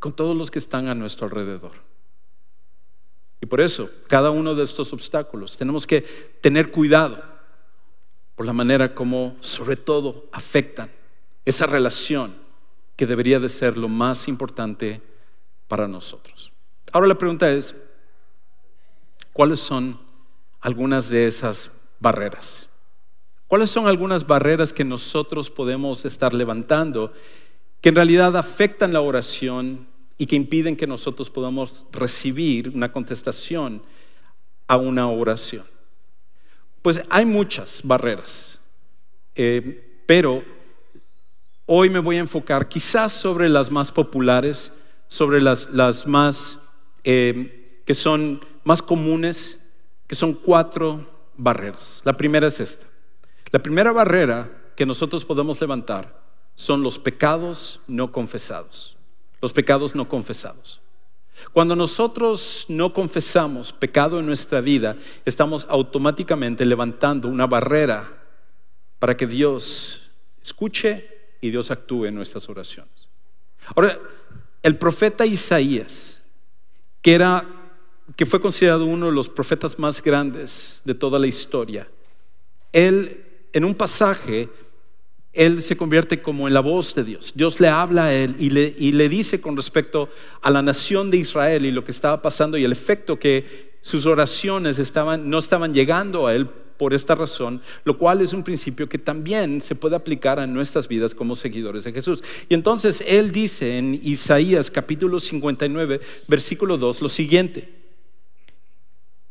con 0.00 0.12
todos 0.12 0.36
los 0.36 0.50
que 0.50 0.58
están 0.58 0.88
a 0.88 0.94
nuestro 0.94 1.26
alrededor. 1.26 1.72
Y 3.40 3.46
por 3.46 3.60
eso, 3.62 3.88
cada 4.06 4.30
uno 4.30 4.54
de 4.54 4.64
estos 4.64 4.92
obstáculos 4.92 5.56
tenemos 5.56 5.86
que 5.86 6.02
tener 6.42 6.70
cuidado 6.70 7.22
por 8.38 8.46
la 8.46 8.52
manera 8.52 8.94
como 8.94 9.36
sobre 9.40 9.74
todo 9.74 10.26
afectan 10.30 10.88
esa 11.44 11.66
relación 11.66 12.36
que 12.94 13.04
debería 13.04 13.40
de 13.40 13.48
ser 13.48 13.76
lo 13.76 13.88
más 13.88 14.28
importante 14.28 15.02
para 15.66 15.88
nosotros. 15.88 16.52
Ahora 16.92 17.08
la 17.08 17.18
pregunta 17.18 17.50
es, 17.50 17.74
¿cuáles 19.32 19.58
son 19.58 19.98
algunas 20.60 21.08
de 21.08 21.26
esas 21.26 21.72
barreras? 21.98 22.68
¿Cuáles 23.48 23.70
son 23.70 23.88
algunas 23.88 24.24
barreras 24.24 24.72
que 24.72 24.84
nosotros 24.84 25.50
podemos 25.50 26.04
estar 26.04 26.32
levantando 26.32 27.12
que 27.80 27.88
en 27.88 27.96
realidad 27.96 28.36
afectan 28.36 28.92
la 28.92 29.00
oración 29.00 29.88
y 30.16 30.26
que 30.26 30.36
impiden 30.36 30.76
que 30.76 30.86
nosotros 30.86 31.28
podamos 31.28 31.86
recibir 31.90 32.68
una 32.68 32.92
contestación 32.92 33.82
a 34.68 34.76
una 34.76 35.10
oración? 35.10 35.64
Pues 36.88 37.02
hay 37.10 37.26
muchas 37.26 37.82
barreras, 37.84 38.60
eh, 39.34 40.02
pero 40.06 40.42
hoy 41.66 41.90
me 41.90 41.98
voy 41.98 42.16
a 42.16 42.20
enfocar 42.20 42.66
quizás 42.66 43.12
sobre 43.12 43.50
las 43.50 43.70
más 43.70 43.92
populares, 43.92 44.72
sobre 45.06 45.42
las, 45.42 46.06
más 46.06 46.60
eh, 47.04 47.82
que 47.84 47.92
son 47.92 48.42
más 48.64 48.80
comunes, 48.80 49.62
que 50.06 50.14
son 50.14 50.32
cuatro 50.32 51.06
barreras. 51.36 52.00
La 52.06 52.16
primera 52.16 52.48
es 52.48 52.58
esta. 52.58 52.86
La 53.52 53.58
primera 53.58 53.92
barrera 53.92 54.50
que 54.74 54.86
nosotros 54.86 55.26
podemos 55.26 55.60
levantar 55.60 56.18
son 56.54 56.82
los 56.82 56.98
pecados 56.98 57.80
no 57.86 58.12
confesados. 58.12 58.96
Los 59.42 59.52
pecados 59.52 59.94
no 59.94 60.08
confesados. 60.08 60.80
Cuando 61.52 61.74
nosotros 61.74 62.66
no 62.68 62.92
confesamos 62.92 63.72
pecado 63.72 64.18
en 64.18 64.26
nuestra 64.26 64.60
vida, 64.60 64.96
estamos 65.24 65.66
automáticamente 65.68 66.64
levantando 66.64 67.28
una 67.28 67.46
barrera 67.46 68.22
para 68.98 69.16
que 69.16 69.26
Dios 69.26 70.10
escuche 70.42 71.08
y 71.40 71.50
Dios 71.50 71.70
actúe 71.70 72.06
en 72.06 72.14
nuestras 72.14 72.48
oraciones. 72.48 73.08
Ahora, 73.74 73.98
el 74.62 74.76
profeta 74.76 75.24
Isaías, 75.26 76.20
que 77.02 77.14
era 77.14 77.46
que 78.16 78.26
fue 78.26 78.40
considerado 78.40 78.86
uno 78.86 79.06
de 79.06 79.12
los 79.12 79.28
profetas 79.28 79.78
más 79.78 80.02
grandes 80.02 80.80
de 80.84 80.94
toda 80.94 81.18
la 81.18 81.26
historia, 81.26 81.88
él 82.72 83.24
en 83.52 83.64
un 83.64 83.74
pasaje 83.74 84.48
él 85.38 85.62
se 85.62 85.76
convierte 85.76 86.20
como 86.20 86.48
en 86.48 86.54
la 86.54 86.58
voz 86.58 86.96
de 86.96 87.04
Dios. 87.04 87.32
Dios 87.36 87.60
le 87.60 87.68
habla 87.68 88.06
a 88.06 88.12
él 88.12 88.34
y 88.40 88.50
le, 88.50 89.08
dice 89.08 89.40
con 89.40 89.56
respecto 89.56 90.08
a 90.42 90.50
la 90.50 90.62
nación 90.62 91.12
de 91.12 91.18
Israel 91.18 91.64
y 91.64 91.70
lo 91.70 91.84
que 91.84 91.92
estaba 91.92 92.20
pasando 92.20 92.58
y 92.58 92.64
el 92.64 92.72
efecto 92.72 93.20
que 93.20 93.78
sus 93.80 94.04
oraciones 94.06 94.92
no 95.22 95.38
estaban 95.38 95.72
llegando 95.72 96.26
a 96.26 96.34
él 96.34 96.48
por 96.76 96.92
esta 96.92 97.14
razón, 97.14 97.62
lo 97.84 97.96
cual 97.96 98.20
es 98.20 98.32
un 98.32 98.42
principio 98.42 98.88
que 98.88 98.98
también 98.98 99.60
se 99.60 99.76
puede 99.76 99.94
aplicar 99.94 100.40
a 100.40 100.46
nuestras 100.48 100.88
vidas 100.88 101.14
como 101.14 101.36
seguidores 101.36 101.84
de 101.84 101.92
Jesús. 101.92 102.20
Y 102.48 102.54
entonces 102.54 103.04
él 103.06 103.30
dice 103.30 103.78
en 103.78 103.94
Isaías 104.02 104.72
capítulo 104.72 105.20
59, 105.20 106.00
versículo 106.26 106.76
2, 106.76 107.00
lo 107.00 107.08
siguiente. 107.08 107.72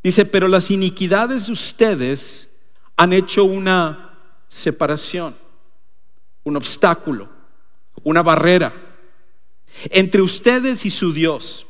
Dice, 0.01 0.23
pero 0.23 0.47
las 0.47 0.71
iniquidades 0.71 1.47
de 1.47 1.51
ustedes 1.51 2.59
han 2.95 3.11
hecho 3.11 3.43
una 3.43 4.17
separación 4.47 5.35
un 6.47 6.55
obstáculo, 6.55 7.27
una 8.03 8.23
barrera 8.23 8.73
entre 9.89 10.21
ustedes 10.21 10.85
y 10.85 10.89
su 10.89 11.11
Dios. 11.11 11.65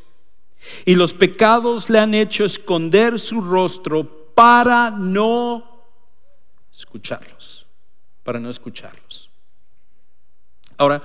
Y 0.86 0.94
los 0.94 1.13
pecados 1.13 1.90
le 1.90 1.98
han 1.98 2.13
hecho 2.13 2.46
esconder 2.46 3.20
su 3.20 3.42
rostro 3.42 4.34
para 4.36 4.92
no 4.92 5.84
escucharlos, 6.72 7.66
para 8.24 8.40
no 8.40 8.50
escucharlos. 8.50 9.32
Ahora, 10.78 11.02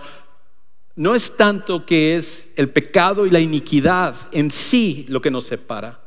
no 0.95 1.15
es 1.15 1.35
tanto 1.39 1.87
que 1.87 2.17
es 2.17 2.53
el 2.57 2.69
pecado 2.69 3.25
y 3.25 3.31
la 3.31 3.41
iniquidad 3.41 4.15
en 4.33 4.51
sí 4.51 5.07
lo 5.09 5.23
que 5.23 5.31
nos 5.31 5.45
separa. 5.45 5.99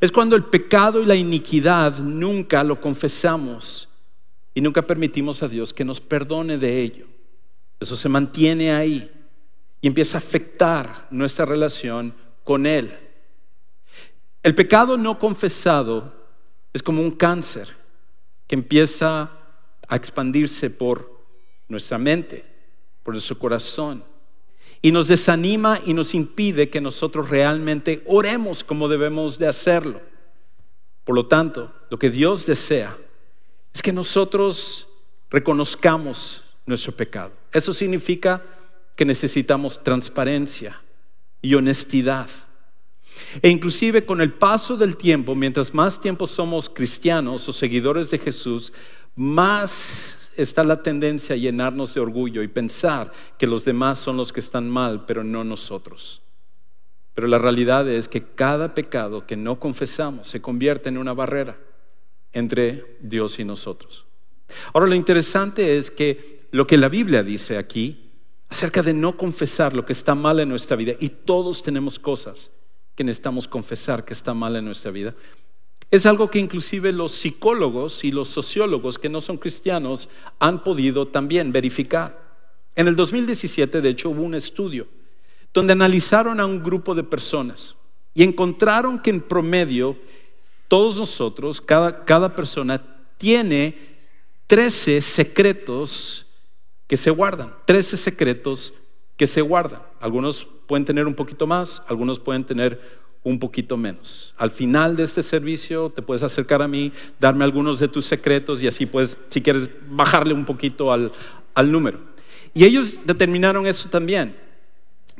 Es 0.00 0.12
cuando 0.12 0.36
el 0.36 0.44
pecado 0.44 1.02
y 1.02 1.06
la 1.06 1.16
iniquidad 1.16 1.98
nunca 1.98 2.62
lo 2.62 2.80
confesamos 2.80 3.88
y 4.54 4.60
nunca 4.60 4.82
permitimos 4.82 5.42
a 5.42 5.48
Dios 5.48 5.72
que 5.72 5.84
nos 5.84 6.00
perdone 6.00 6.56
de 6.56 6.80
ello. 6.80 7.06
Eso 7.80 7.96
se 7.96 8.08
mantiene 8.08 8.72
ahí 8.72 9.10
y 9.80 9.88
empieza 9.88 10.16
a 10.16 10.20
afectar 10.20 11.08
nuestra 11.10 11.44
relación 11.44 12.14
con 12.44 12.64
Él. 12.64 12.96
El 14.42 14.54
pecado 14.54 14.96
no 14.96 15.18
confesado 15.18 16.14
es 16.72 16.82
como 16.82 17.02
un 17.02 17.10
cáncer 17.10 17.68
que 18.46 18.54
empieza 18.54 19.30
a 19.88 19.96
expandirse 19.96 20.70
por 20.70 21.20
nuestra 21.68 21.98
mente, 21.98 22.44
por 23.02 23.14
nuestro 23.14 23.38
corazón, 23.38 24.04
y 24.80 24.92
nos 24.92 25.08
desanima 25.08 25.80
y 25.84 25.94
nos 25.94 26.14
impide 26.14 26.68
que 26.68 26.80
nosotros 26.80 27.30
realmente 27.30 28.02
oremos 28.06 28.62
como 28.62 28.88
debemos 28.88 29.38
de 29.38 29.48
hacerlo. 29.48 30.00
Por 31.04 31.14
lo 31.14 31.26
tanto, 31.26 31.74
lo 31.90 31.98
que 31.98 32.10
Dios 32.10 32.46
desea 32.46 32.96
es 33.74 33.82
que 33.82 33.92
nosotros 33.92 34.86
reconozcamos 35.30 36.42
nuestro 36.64 36.92
pecado. 36.92 37.32
Eso 37.52 37.74
significa 37.74 38.40
que 38.96 39.04
necesitamos 39.04 39.82
transparencia 39.82 40.80
y 41.42 41.54
honestidad. 41.54 42.30
E 43.42 43.48
inclusive 43.48 44.04
con 44.04 44.20
el 44.20 44.32
paso 44.32 44.76
del 44.76 44.96
tiempo, 44.96 45.34
mientras 45.34 45.74
más 45.74 46.00
tiempo 46.00 46.26
somos 46.26 46.68
cristianos 46.68 47.48
o 47.48 47.52
seguidores 47.52 48.10
de 48.10 48.18
Jesús, 48.18 48.72
más 49.16 50.18
está 50.36 50.62
la 50.64 50.82
tendencia 50.82 51.34
a 51.34 51.38
llenarnos 51.38 51.94
de 51.94 52.00
orgullo 52.00 52.42
y 52.42 52.48
pensar 52.48 53.12
que 53.38 53.46
los 53.46 53.64
demás 53.64 53.98
son 53.98 54.16
los 54.16 54.32
que 54.32 54.40
están 54.40 54.70
mal, 54.70 55.04
pero 55.04 55.24
no 55.24 55.42
nosotros. 55.44 56.22
Pero 57.14 57.26
la 57.28 57.38
realidad 57.38 57.88
es 57.88 58.08
que 58.08 58.22
cada 58.22 58.74
pecado 58.74 59.26
que 59.26 59.36
no 59.36 59.60
confesamos 59.60 60.28
se 60.28 60.40
convierte 60.40 60.88
en 60.88 60.98
una 60.98 61.12
barrera 61.12 61.56
entre 62.34 62.98
Dios 63.00 63.38
y 63.38 63.44
nosotros. 63.44 64.04
Ahora 64.72 64.86
lo 64.86 64.94
interesante 64.94 65.78
es 65.78 65.90
que 65.90 66.46
lo 66.50 66.66
que 66.66 66.76
la 66.76 66.88
Biblia 66.88 67.22
dice 67.22 67.56
aquí 67.56 68.12
acerca 68.48 68.82
de 68.82 68.94
no 68.94 69.16
confesar 69.16 69.74
lo 69.74 69.84
que 69.84 69.92
está 69.92 70.14
mal 70.14 70.38
en 70.38 70.48
nuestra 70.48 70.76
vida, 70.76 70.92
y 71.00 71.08
todos 71.08 71.62
tenemos 71.62 71.98
cosas 71.98 72.52
que 72.94 73.02
necesitamos 73.02 73.48
confesar 73.48 74.04
que 74.04 74.12
está 74.12 74.34
mal 74.34 74.54
en 74.54 74.64
nuestra 74.64 74.90
vida, 74.90 75.14
es 75.90 76.06
algo 76.06 76.30
que 76.30 76.38
inclusive 76.38 76.92
los 76.92 77.12
psicólogos 77.12 78.04
y 78.04 78.10
los 78.10 78.28
sociólogos 78.28 78.98
que 78.98 79.08
no 79.08 79.20
son 79.20 79.38
cristianos 79.38 80.08
han 80.38 80.62
podido 80.64 81.08
también 81.08 81.52
verificar. 81.52 82.22
En 82.74 82.88
el 82.88 82.96
2017, 82.96 83.80
de 83.80 83.88
hecho, 83.88 84.10
hubo 84.10 84.22
un 84.22 84.34
estudio 84.34 84.88
donde 85.52 85.72
analizaron 85.72 86.40
a 86.40 86.46
un 86.46 86.62
grupo 86.62 86.94
de 86.94 87.04
personas 87.04 87.76
y 88.12 88.24
encontraron 88.24 88.98
que 88.98 89.10
en 89.10 89.20
promedio 89.20 89.96
todos 90.74 90.98
nosotros, 90.98 91.60
cada, 91.60 92.04
cada 92.04 92.34
persona, 92.34 92.82
tiene 93.16 93.78
13 94.48 95.00
secretos 95.02 96.26
que 96.88 96.96
se 96.96 97.10
guardan, 97.10 97.54
13 97.64 97.96
secretos 97.96 98.74
que 99.16 99.28
se 99.28 99.40
guardan. 99.40 99.80
Algunos 100.00 100.48
pueden 100.66 100.84
tener 100.84 101.06
un 101.06 101.14
poquito 101.14 101.46
más, 101.46 101.84
algunos 101.86 102.18
pueden 102.18 102.42
tener 102.42 102.80
un 103.22 103.38
poquito 103.38 103.76
menos. 103.76 104.34
Al 104.36 104.50
final 104.50 104.96
de 104.96 105.04
este 105.04 105.22
servicio 105.22 105.90
te 105.90 106.02
puedes 106.02 106.24
acercar 106.24 106.60
a 106.60 106.66
mí, 106.66 106.90
darme 107.20 107.44
algunos 107.44 107.78
de 107.78 107.86
tus 107.86 108.04
secretos 108.04 108.60
y 108.60 108.66
así 108.66 108.84
puedes, 108.84 109.16
si 109.28 109.40
quieres, 109.42 109.68
bajarle 109.90 110.34
un 110.34 110.44
poquito 110.44 110.90
al, 110.90 111.12
al 111.54 111.70
número. 111.70 112.00
Y 112.52 112.64
ellos 112.64 112.98
determinaron 113.04 113.68
eso 113.68 113.88
también 113.88 114.36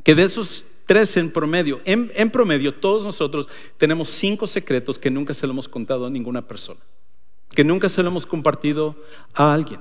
que 0.03 0.17
de 0.17 0.25
esos 0.25 0.64
tres 0.87 1.16
en 1.16 1.31
promedio, 1.31 1.81
en, 1.85 2.31
promedio 2.31 2.75
todos 2.75 3.05
nosotros 3.05 3.49
tenemos 3.79 4.09
cinco 4.09 4.47
secretos 4.47 4.99
que 4.99 5.11
nunca 5.11 5.35
se 5.35 5.47
lo 5.47 5.53
hemos 5.53 5.68
contado 5.68 6.07
a 6.07 6.11
ninguna 6.11 6.47
persona, 6.47 6.81
que 7.51 7.64
nunca 7.64 7.88
se 7.88 8.03
lo 8.03 8.09
hemos 8.09 8.27
compartido 8.27 8.97
a 9.33 9.53
alguien. 9.53 9.81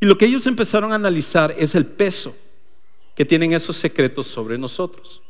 Y 0.00 0.06
lo 0.06 0.16
que 0.16 0.26
ellos 0.26 0.46
empezaron 0.46 0.92
a 0.92 0.96
analizar 0.96 1.54
es 1.58 1.74
el 1.74 1.86
peso 1.86 2.34
que 3.14 3.24
tienen 3.24 3.52
esos 3.52 3.76
secretos 3.76 4.26
sobre 4.26 4.56
nosotros. 4.56 5.22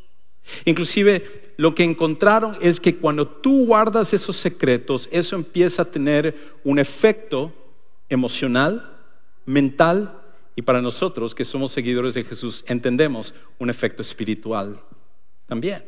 Inclusive 0.64 1.52
lo 1.56 1.74
que 1.74 1.84
encontraron 1.84 2.56
es 2.60 2.80
que 2.80 2.96
cuando 2.96 3.26
tú 3.26 3.66
guardas 3.66 4.12
esos 4.14 4.36
secretos, 4.36 5.08
eso 5.12 5.36
empieza 5.36 5.82
a 5.82 5.90
tener 5.90 6.58
un 6.64 6.78
efecto 6.78 7.52
emocional, 8.08 8.96
mental 9.44 10.19
y 10.56 10.62
para 10.62 10.82
nosotros 10.82 11.34
que 11.34 11.44
somos 11.44 11.72
seguidores 11.72 12.14
de 12.14 12.24
Jesús, 12.24 12.64
entendemos 12.66 13.34
un 13.58 13.70
efecto 13.70 14.02
espiritual 14.02 14.80
también. 15.46 15.84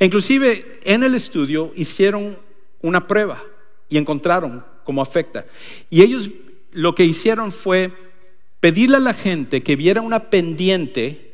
Inclusive 0.00 0.80
en 0.84 1.02
el 1.02 1.14
estudio 1.14 1.72
hicieron 1.76 2.38
una 2.80 3.06
prueba 3.06 3.42
y 3.88 3.98
encontraron 3.98 4.64
cómo 4.84 5.02
afecta. 5.02 5.44
Y 5.90 6.02
ellos 6.02 6.30
lo 6.72 6.94
que 6.94 7.04
hicieron 7.04 7.52
fue 7.52 7.92
pedirle 8.60 8.96
a 8.96 9.00
la 9.00 9.14
gente 9.14 9.62
que 9.62 9.76
viera 9.76 10.00
una 10.00 10.30
pendiente 10.30 11.28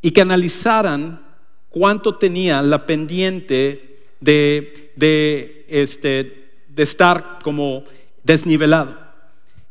y 0.00 0.10
que 0.12 0.20
analizaran 0.20 1.24
cuánto 1.70 2.16
tenía 2.16 2.62
la 2.62 2.86
pendiente 2.86 3.98
de, 4.20 4.92
de, 4.96 5.66
este, 5.68 6.50
de 6.68 6.82
estar 6.82 7.38
como 7.42 7.84
desnivelado. 8.22 9.03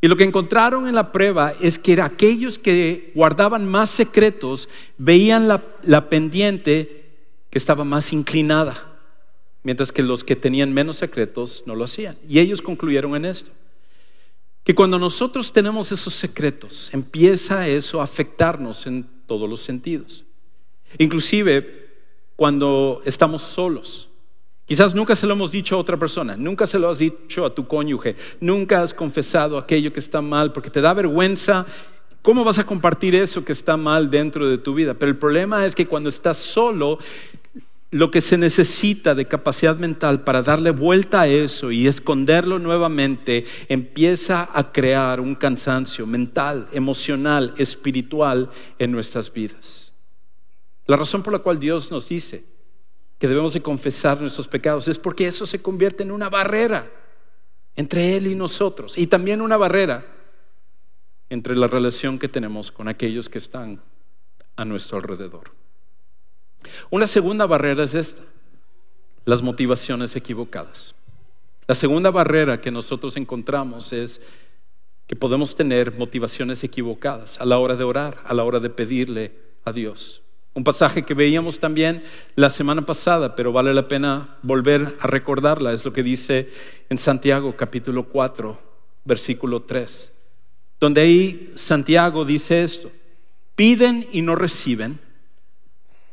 Y 0.03 0.09
lo 0.09 0.17
que 0.17 0.25
encontraron 0.25 0.85
en 0.89 0.95
la 0.95 1.13
prueba 1.13 1.53
es 1.61 1.79
que 1.79 1.93
aquellos 2.01 2.59
que 2.59 3.13
guardaban 3.15 3.65
más 3.65 3.89
secretos 3.89 4.67
veían 4.97 5.47
la, 5.47 6.09
pendiente 6.09 7.05
que 7.49 7.57
estaba 7.57 7.85
más 7.85 8.11
inclinada, 8.11 8.99
mientras 9.63 9.93
que 9.93 10.01
los 10.01 10.25
que 10.25 10.35
tenían 10.35 10.73
menos 10.73 10.97
secretos 10.97 11.63
no 11.67 11.73
lo 11.73 11.85
hacían. 11.85 12.17
Y 12.27 12.39
ellos 12.39 12.61
concluyeron 12.61 13.15
en 13.15 13.23
esto, 13.23 13.51
que 14.65 14.75
cuando 14.75 14.99
nosotros 14.99 15.53
tenemos 15.53 15.89
esos 15.93 16.13
secretos, 16.13 16.89
empieza 16.91 17.69
eso 17.69 18.01
a 18.01 18.03
afectarnos 18.03 18.85
en 18.87 19.07
todos 19.25 19.49
los 19.49 19.61
sentidos. 19.61 20.25
Inclusive 20.97 21.93
cuando 22.35 23.01
estamos 23.05 23.41
solos. 23.41 24.09
Quizás 24.73 24.95
nunca 24.95 25.15
se 25.15 25.27
lo 25.27 25.33
hemos 25.33 25.51
dicho 25.51 25.75
a 25.75 25.77
otra 25.77 25.97
persona, 25.97 26.35
nunca 26.35 26.65
se 26.65 26.79
lo 26.79 26.89
has 26.89 26.97
dicho 26.97 27.45
a 27.45 27.53
tu 27.53 27.67
cónyuge, 27.67 28.15
nunca 28.39 28.81
has 28.81 28.91
confesado 28.91 29.59
aquello 29.59 29.93
que 29.93 29.99
está 29.99 30.19
mal 30.19 30.51
porque 30.51 30.71
te 30.71 30.81
da 30.81 30.95
vergüenza. 30.95 31.67
¿Cómo 32.23 32.43
vas 32.43 32.57
a 32.57 32.65
compartir 32.65 33.13
eso 33.13 33.45
que 33.45 33.51
está 33.51 33.77
mal 33.77 34.09
dentro 34.09 34.49
de 34.49 34.57
tu 34.57 34.73
vida? 34.73 34.95
Pero 34.95 35.11
el 35.11 35.17
problema 35.19 35.63
es 35.67 35.75
que 35.75 35.85
cuando 35.85 36.09
estás 36.09 36.37
solo, 36.37 36.97
lo 37.91 38.09
que 38.09 38.19
se 38.19 38.35
necesita 38.35 39.13
de 39.13 39.27
capacidad 39.27 39.77
mental 39.77 40.23
para 40.23 40.41
darle 40.41 40.71
vuelta 40.71 41.21
a 41.21 41.27
eso 41.27 41.69
y 41.69 41.85
esconderlo 41.85 42.57
nuevamente 42.57 43.45
empieza 43.69 44.49
a 44.55 44.71
crear 44.71 45.19
un 45.19 45.35
cansancio 45.35 46.07
mental, 46.07 46.67
emocional, 46.71 47.53
espiritual 47.57 48.49
en 48.79 48.91
nuestras 48.91 49.31
vidas. 49.31 49.93
La 50.87 50.97
razón 50.97 51.21
por 51.21 51.31
la 51.31 51.37
cual 51.37 51.59
Dios 51.59 51.91
nos 51.91 52.09
dice, 52.09 52.52
que 53.23 53.27
debemos 53.29 53.53
de 53.53 53.61
confesar 53.61 54.19
nuestros 54.19 54.49
pecados, 54.49 54.89
es 54.89 54.99
porque 54.99 55.25
eso 55.25 55.45
se 55.45 55.61
convierte 55.61 56.03
en 56.03 56.11
una 56.11 56.29
barrera 56.29 56.91
entre 57.73 58.17
Él 58.17 58.27
y 58.27 58.35
nosotros 58.35 58.97
y 58.97 59.07
también 59.07 59.39
una 59.39 59.55
barrera 59.55 60.05
entre 61.29 61.55
la 61.55 61.67
relación 61.67 62.19
que 62.19 62.27
tenemos 62.27 62.69
con 62.69 62.89
aquellos 62.89 63.29
que 63.29 63.37
están 63.37 63.81
a 64.57 64.65
nuestro 64.65 64.97
alrededor. 64.97 65.51
Una 66.89 67.07
segunda 67.07 67.45
barrera 67.45 67.85
es 67.85 67.93
esta, 67.93 68.23
las 69.23 69.41
motivaciones 69.41 70.17
equivocadas. 70.17 70.93
La 71.65 71.75
segunda 71.75 72.11
barrera 72.11 72.59
que 72.59 72.71
nosotros 72.71 73.15
encontramos 73.15 73.93
es 73.93 74.19
que 75.07 75.15
podemos 75.15 75.55
tener 75.55 75.97
motivaciones 75.97 76.61
equivocadas 76.65 77.39
a 77.39 77.45
la 77.45 77.57
hora 77.57 77.77
de 77.77 77.85
orar, 77.85 78.21
a 78.25 78.33
la 78.33 78.43
hora 78.43 78.59
de 78.59 78.69
pedirle 78.69 79.31
a 79.63 79.71
Dios. 79.71 80.22
Un 80.55 80.63
pasaje 80.63 81.03
que 81.03 81.15
veíamos 81.15 81.59
también 81.59 82.03
la 82.35 82.49
semana 82.51 82.83
pasada, 82.83 83.35
pero 83.35 83.51
vale 83.51 83.73
la 83.73 83.87
pena 83.87 84.37
volver 84.43 84.97
a 84.99 85.07
recordarla. 85.07 85.73
Es 85.73 85.83
lo 85.83 85.93
que 85.93 86.03
dice 86.03 86.51
en 86.89 86.99
Santiago 86.99 87.55
capítulo 87.57 88.03
4, 88.03 88.59
versículo 89.03 89.63
3, 89.63 90.13
donde 90.79 91.01
ahí 91.01 91.51
Santiago 91.55 92.23
dice 92.23 92.63
esto, 92.63 92.91
piden 93.55 94.07
y 94.11 94.21
no 94.21 94.35
reciben, 94.35 94.99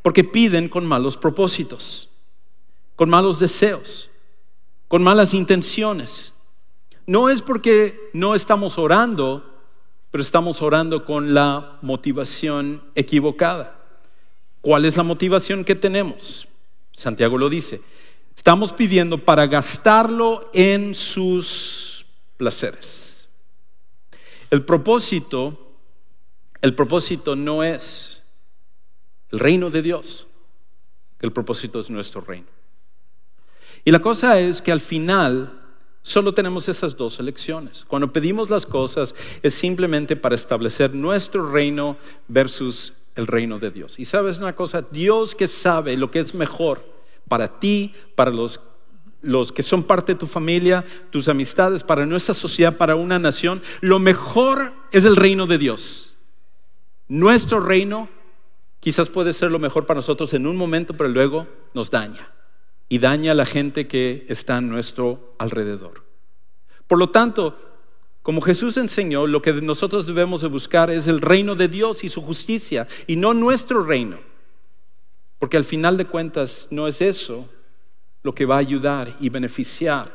porque 0.00 0.24
piden 0.24 0.70
con 0.70 0.86
malos 0.86 1.18
propósitos, 1.18 2.08
con 2.96 3.10
malos 3.10 3.40
deseos, 3.40 4.08
con 4.88 5.02
malas 5.02 5.34
intenciones. 5.34 6.32
No 7.06 7.28
es 7.28 7.42
porque 7.42 7.94
no 8.14 8.34
estamos 8.34 8.78
orando, 8.78 9.44
pero 10.10 10.22
estamos 10.22 10.62
orando 10.62 11.04
con 11.04 11.34
la 11.34 11.78
motivación 11.82 12.82
equivocada. 12.94 13.79
¿Cuál 14.60 14.84
es 14.84 14.96
la 14.96 15.02
motivación 15.02 15.64
que 15.64 15.74
tenemos? 15.74 16.46
Santiago 16.92 17.38
lo 17.38 17.48
dice. 17.48 17.80
Estamos 18.36 18.72
pidiendo 18.72 19.24
para 19.24 19.46
gastarlo 19.46 20.50
en 20.52 20.94
sus 20.94 22.06
placeres. 22.36 23.28
El 24.50 24.64
propósito, 24.64 25.76
el 26.60 26.74
propósito 26.74 27.36
no 27.36 27.62
es 27.62 28.24
el 29.30 29.38
reino 29.38 29.70
de 29.70 29.82
Dios. 29.82 30.26
El 31.20 31.32
propósito 31.32 31.80
es 31.80 31.90
nuestro 31.90 32.20
reino. 32.20 32.48
Y 33.84 33.90
la 33.90 34.00
cosa 34.00 34.38
es 34.40 34.60
que 34.60 34.72
al 34.72 34.80
final 34.80 35.60
solo 36.02 36.32
tenemos 36.32 36.68
esas 36.68 36.96
dos 36.96 37.18
elecciones. 37.18 37.84
Cuando 37.86 38.12
pedimos 38.12 38.50
las 38.50 38.66
cosas 38.66 39.14
es 39.42 39.54
simplemente 39.54 40.16
para 40.16 40.34
establecer 40.34 40.94
nuestro 40.94 41.50
reino 41.50 41.96
versus 42.28 42.94
el 43.14 43.26
reino 43.26 43.58
de 43.58 43.70
Dios. 43.70 43.98
Y 43.98 44.04
sabes 44.04 44.38
una 44.38 44.54
cosa, 44.54 44.82
Dios 44.82 45.34
que 45.34 45.46
sabe 45.46 45.96
lo 45.96 46.10
que 46.10 46.20
es 46.20 46.34
mejor 46.34 46.84
para 47.28 47.60
ti, 47.60 47.94
para 48.14 48.30
los, 48.30 48.60
los 49.22 49.52
que 49.52 49.62
son 49.62 49.84
parte 49.84 50.12
de 50.12 50.18
tu 50.18 50.26
familia, 50.26 50.84
tus 51.10 51.28
amistades, 51.28 51.82
para 51.82 52.06
nuestra 52.06 52.34
sociedad, 52.34 52.76
para 52.76 52.96
una 52.96 53.18
nación, 53.18 53.62
lo 53.80 53.98
mejor 53.98 54.72
es 54.92 55.04
el 55.04 55.16
reino 55.16 55.46
de 55.46 55.58
Dios. 55.58 56.12
Nuestro 57.08 57.60
reino 57.60 58.08
quizás 58.80 59.08
puede 59.08 59.32
ser 59.32 59.50
lo 59.50 59.58
mejor 59.58 59.86
para 59.86 59.98
nosotros 59.98 60.32
en 60.34 60.46
un 60.46 60.56
momento, 60.56 60.96
pero 60.96 61.08
luego 61.08 61.46
nos 61.74 61.90
daña. 61.90 62.32
y 62.92 62.98
daña 62.98 63.30
a 63.30 63.36
la 63.36 63.46
gente 63.46 63.86
que 63.86 64.26
está 64.28 64.56
a 64.56 64.60
nuestro 64.60 65.36
alrededor. 65.38 66.02
Por 66.88 66.98
lo 66.98 67.10
tanto, 67.10 67.56
como 68.22 68.42
Jesús 68.42 68.76
enseñó, 68.76 69.26
lo 69.26 69.40
que 69.40 69.52
nosotros 69.54 70.06
debemos 70.06 70.42
de 70.42 70.48
buscar 70.48 70.90
es 70.90 71.06
el 71.06 71.20
reino 71.20 71.54
de 71.54 71.68
Dios 71.68 72.04
y 72.04 72.08
su 72.08 72.20
justicia 72.20 72.86
y 73.06 73.16
no 73.16 73.32
nuestro 73.32 73.82
reino. 73.82 74.18
Porque 75.38 75.56
al 75.56 75.64
final 75.64 75.96
de 75.96 76.04
cuentas 76.04 76.68
no 76.70 76.86
es 76.86 77.00
eso 77.00 77.48
lo 78.22 78.34
que 78.34 78.44
va 78.44 78.56
a 78.56 78.58
ayudar 78.58 79.16
y 79.20 79.30
beneficiar 79.30 80.12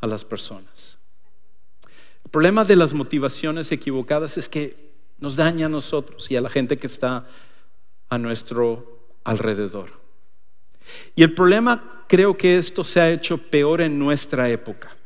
a 0.00 0.06
las 0.06 0.24
personas. 0.24 0.98
El 2.24 2.30
problema 2.30 2.64
de 2.64 2.74
las 2.74 2.92
motivaciones 2.92 3.70
equivocadas 3.70 4.36
es 4.36 4.48
que 4.48 4.90
nos 5.18 5.36
daña 5.36 5.66
a 5.66 5.68
nosotros 5.68 6.28
y 6.30 6.36
a 6.36 6.40
la 6.40 6.48
gente 6.48 6.78
que 6.78 6.88
está 6.88 7.24
a 8.08 8.18
nuestro 8.18 9.06
alrededor. 9.22 9.92
Y 11.14 11.22
el 11.22 11.34
problema 11.34 12.04
creo 12.08 12.36
que 12.36 12.56
esto 12.56 12.82
se 12.82 13.00
ha 13.00 13.10
hecho 13.10 13.38
peor 13.38 13.80
en 13.80 13.98
nuestra 13.98 14.48
época. 14.48 14.96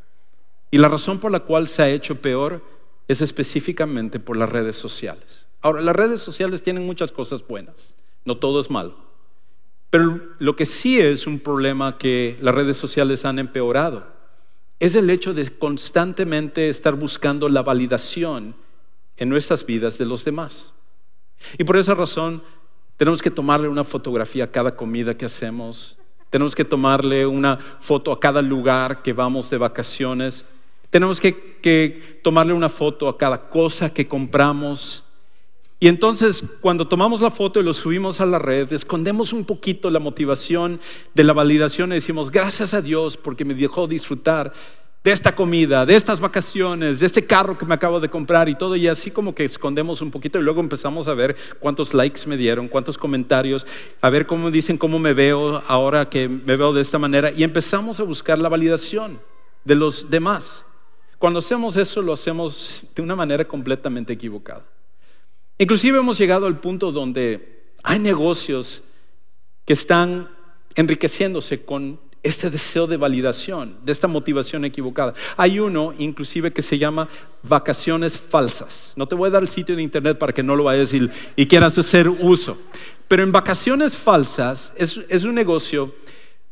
Y 0.75 0.79
la 0.79 0.89
razón 0.89 1.21
por 1.21 1.31
la 1.31 1.39
cual 1.39 1.69
se 1.69 1.85
ha 1.85 1.89
hecho 1.89 2.17
peor 2.17 2.61
es 3.07 3.21
específicamente 3.21 4.19
por 4.19 4.37
las 4.37 4.49
redes 4.49 4.75
sociales. 4.75 5.47
Ahora, 5.61 5.81
las 5.81 5.95
redes 5.95 6.21
sociales 6.21 6.65
tienen 6.65 6.85
muchas 6.85 7.13
cosas 7.13 7.47
buenas, 7.47 7.97
no 8.25 8.39
todo 8.39 8.59
es 8.59 8.69
malo. 8.73 8.97
Pero 9.89 10.21
lo 10.41 10.57
que 10.57 10.67
sí 10.67 10.99
es 10.99 11.29
un 11.29 11.39
problema 11.39 11.97
que 11.97 12.37
las 12.41 12.57
redes 12.57 12.77
sociales 12.77 13.25
han 13.25 13.39
empeorado 13.39 14.05
es 14.81 14.97
el 14.97 15.11
hecho 15.11 15.33
de 15.33 15.49
constantemente 15.49 16.69
estar 16.69 16.97
buscando 16.97 17.49
la 17.49 17.63
validación 17.63 18.57
en 19.17 19.29
nuestras 19.29 19.65
vidas 19.65 19.97
de 19.97 20.07
los 20.07 20.25
demás. 20.25 20.73
Y 21.57 21.63
por 21.63 21.77
esa 21.77 21.95
razón 21.95 22.43
tenemos 22.97 23.23
que 23.23 23.31
tomarle 23.31 23.69
una 23.69 23.85
fotografía 23.85 24.43
a 24.43 24.51
cada 24.51 24.75
comida 24.75 25.17
que 25.17 25.27
hacemos, 25.27 25.99
tenemos 26.31 26.57
que 26.57 26.65
tomarle 26.65 27.27
una 27.27 27.59
foto 27.59 28.11
a 28.11 28.19
cada 28.19 28.43
lugar 28.43 29.03
que 29.03 29.13
vamos 29.13 29.49
de 29.51 29.59
vacaciones, 29.59 30.45
tenemos 30.95 31.19
que, 31.19 31.59
que 31.61 32.21
tomarle 32.23 32.53
una 32.53 32.69
foto 32.69 33.09
a 33.09 33.19
cada 33.19 33.51
cosa 33.51 33.93
que 33.93 34.07
compramos. 34.07 35.03
Y 35.81 35.89
entonces 35.89 36.45
cuando 36.61 36.87
tomamos 36.87 37.21
la 37.21 37.33
foto 37.33 37.59
y 37.59 37.65
lo 37.65 37.75
subimos 37.75 38.21
a 38.21 38.27
la 38.27 38.39
red, 38.39 38.73
escondemos 38.73 39.33
un 39.33 39.45
poquito 39.45 39.91
la 39.91 39.99
motivación 39.99 40.79
de 41.13 41.25
la 41.25 41.33
validación 41.33 41.91
y 41.91 41.97
decimos, 41.97 42.31
gracias 42.31 42.75
a 42.75 42.81
Dios 42.81 43.17
porque 43.17 43.45
me 43.45 43.55
dejó 43.55 43.89
disfrutar 43.89 44.53
de 45.03 45.11
esta 45.11 45.35
comida, 45.35 45.85
de 45.85 45.97
estas 45.97 46.21
vacaciones, 46.21 47.01
de 47.01 47.07
este 47.07 47.27
carro 47.27 47.59
que 47.59 47.67
me 47.67 47.75
acabo 47.75 47.99
de 47.99 48.09
comprar 48.09 48.49
y 48.49 48.55
todo, 48.55 48.77
y 48.77 48.87
así 48.87 49.11
como 49.11 49.35
que 49.35 49.45
escondemos 49.45 50.01
un 50.01 50.13
poquito 50.13 50.39
y 50.39 50.43
luego 50.43 50.61
empezamos 50.61 51.09
a 51.09 51.15
ver 51.15 51.35
cuántos 51.59 51.93
likes 51.93 52.21
me 52.29 52.37
dieron, 52.37 52.69
cuántos 52.69 52.97
comentarios, 52.97 53.67
a 54.01 54.11
ver 54.11 54.27
cómo 54.27 54.49
dicen 54.53 54.79
cómo 54.79 55.01
me 55.01 55.13
veo 55.13 55.61
ahora 55.67 56.09
que 56.09 56.29
me 56.29 56.55
veo 56.55 56.73
de 56.73 56.83
esta 56.83 57.01
manera, 57.01 57.33
y 57.33 57.43
empezamos 57.43 57.99
a 57.99 58.05
buscar 58.05 58.39
la 58.39 58.49
validación 58.49 59.19
de 59.65 59.75
los 59.75 60.09
demás. 60.09 60.65
Cuando 61.18 61.38
hacemos 61.38 61.77
eso 61.77 62.03
lo 62.03 62.12
hacemos 62.12 62.87
de 62.94 63.03
una 63.03 63.16
manera 63.16 63.44
completamente 63.46 64.12
equivocada. 64.12 64.64
Inclusive 65.59 65.98
hemos 65.98 66.18
llegado 66.18 66.46
al 66.46 66.59
punto 66.59 66.90
donde 66.90 67.72
hay 67.83 67.98
negocios 67.98 68.83
que 69.64 69.72
están 69.72 70.29
enriqueciéndose 70.74 71.64
con 71.64 72.00
este 72.24 72.48
deseo 72.48 72.87
de 72.87 72.96
validación, 72.96 73.77
de 73.85 73.92
esta 73.92 74.09
motivación 74.09 74.64
equivocada. 74.64 75.12
Hay 75.37 75.61
uno 75.61 75.92
inclusive 75.98 76.53
que 76.53 76.62
se 76.62 76.79
llama 76.79 77.09
vacaciones 77.42 78.18
falsas. 78.18 78.94
No 78.96 79.07
te 79.07 79.14
voy 79.14 79.29
a 79.29 79.33
dar 79.33 79.42
el 79.42 79.48
sitio 79.48 79.77
de 79.77 79.83
internet 79.83 80.18
para 80.18 80.33
que 80.33 80.42
no 80.42 80.57
lo 80.57 80.64
vayas 80.64 80.92
y, 80.94 81.09
y 81.37 81.46
quieras 81.46 81.77
hacer 81.77 82.09
uso. 82.09 82.57
Pero 83.07 83.22
en 83.22 83.31
vacaciones 83.31 83.94
falsas 83.94 84.72
es, 84.79 85.03
es 85.09 85.24
un 85.24 85.35
negocio 85.35 85.94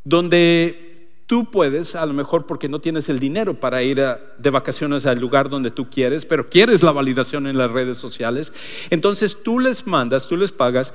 donde 0.05 0.92
tú 1.33 1.47
puedes, 1.47 1.95
a 1.95 2.05
lo 2.05 2.12
mejor 2.12 2.45
porque 2.45 2.68
no 2.68 2.79
tienes 2.79 3.09
el 3.09 3.18
dinero 3.18 3.59
para 3.59 3.83
ir 3.83 4.05
de 4.37 4.51
vacaciones 4.51 5.07
al 5.07 5.18
lugar 5.18 5.49
donde 5.49 5.71
tú 5.71 5.88
quieres, 5.88 6.27
pero 6.27 6.51
quieres 6.51 6.83
la 6.83 6.92
validación 6.92 7.47
en 7.47 7.57
las 7.57 7.71
redes 7.71 7.97
sociales, 7.97 8.53
entonces 8.90 9.42
tú 9.42 9.59
les 9.59 9.87
mandas, 9.87 10.27
tú 10.27 10.37
les 10.37 10.53
pagas 10.53 10.92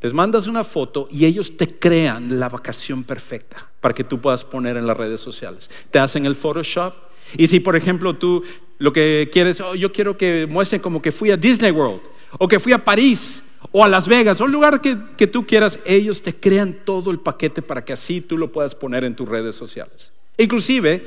les 0.00 0.14
mandas 0.14 0.46
una 0.46 0.62
foto 0.62 1.08
y 1.10 1.24
ellos 1.24 1.56
te 1.56 1.66
crean 1.66 2.38
la 2.38 2.48
vacación 2.48 3.02
perfecta 3.02 3.68
para 3.80 3.92
que 3.92 4.04
tú 4.04 4.20
puedas 4.20 4.44
poner 4.44 4.76
en 4.76 4.86
las 4.86 4.96
redes 4.96 5.20
sociales. 5.20 5.68
Te 5.90 5.98
hacen 5.98 6.24
el 6.24 6.36
Photoshop. 6.36 6.94
Y 7.36 7.48
si, 7.48 7.58
por 7.58 7.74
ejemplo, 7.74 8.14
tú 8.14 8.44
lo 8.78 8.92
que 8.92 9.28
quieres, 9.32 9.60
oh, 9.60 9.74
yo 9.74 9.90
quiero 9.90 10.16
que 10.16 10.46
muestren 10.48 10.80
como 10.80 11.02
que 11.02 11.10
fui 11.10 11.32
a 11.32 11.36
Disney 11.36 11.72
World, 11.72 12.02
o 12.38 12.46
que 12.46 12.60
fui 12.60 12.72
a 12.72 12.84
París, 12.84 13.42
o 13.72 13.84
a 13.84 13.88
Las 13.88 14.08
Vegas, 14.08 14.40
o 14.40 14.44
un 14.44 14.52
lugar 14.52 14.80
que, 14.80 14.96
que 15.16 15.26
tú 15.26 15.46
quieras, 15.46 15.80
ellos 15.84 16.22
te 16.22 16.34
crean 16.34 16.76
todo 16.84 17.10
el 17.10 17.20
paquete 17.20 17.62
para 17.62 17.84
que 17.84 17.92
así 17.92 18.20
tú 18.20 18.38
lo 18.38 18.52
puedas 18.52 18.74
poner 18.74 19.04
en 19.04 19.16
tus 19.16 19.28
redes 19.28 19.56
sociales. 19.56 20.12
Inclusive, 20.36 21.06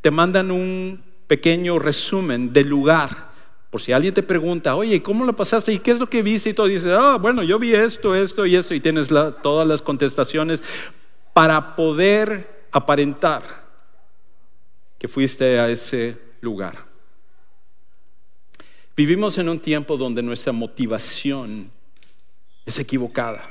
te 0.00 0.10
mandan 0.10 0.50
un 0.50 1.02
pequeño 1.26 1.78
resumen 1.78 2.52
del 2.52 2.68
lugar 2.68 3.26
por 3.70 3.80
si 3.80 3.92
alguien 3.92 4.14
te 4.14 4.22
pregunta, 4.22 4.76
oye, 4.76 5.02
¿cómo 5.02 5.24
lo 5.24 5.34
pasaste? 5.34 5.72
¿Y 5.72 5.80
qué 5.80 5.90
es 5.90 5.98
lo 5.98 6.08
que 6.08 6.22
viste? 6.22 6.50
Y 6.50 6.54
tú 6.54 6.64
dices, 6.64 6.92
ah, 6.96 7.18
bueno, 7.20 7.42
yo 7.42 7.58
vi 7.58 7.74
esto, 7.74 8.14
esto 8.14 8.46
y 8.46 8.56
esto, 8.56 8.74
y 8.74 8.80
tienes 8.80 9.08
todas 9.42 9.66
las 9.66 9.82
contestaciones 9.82 10.62
para 11.32 11.76
poder 11.76 12.68
aparentar 12.72 13.42
que 14.98 15.08
fuiste 15.08 15.58
a 15.58 15.68
ese 15.68 16.16
lugar. 16.40 16.86
Vivimos 18.96 19.36
en 19.36 19.50
un 19.50 19.58
tiempo 19.58 19.98
donde 19.98 20.22
nuestra 20.22 20.52
motivación 20.52 21.70
es 22.66 22.78
equivocada. 22.78 23.48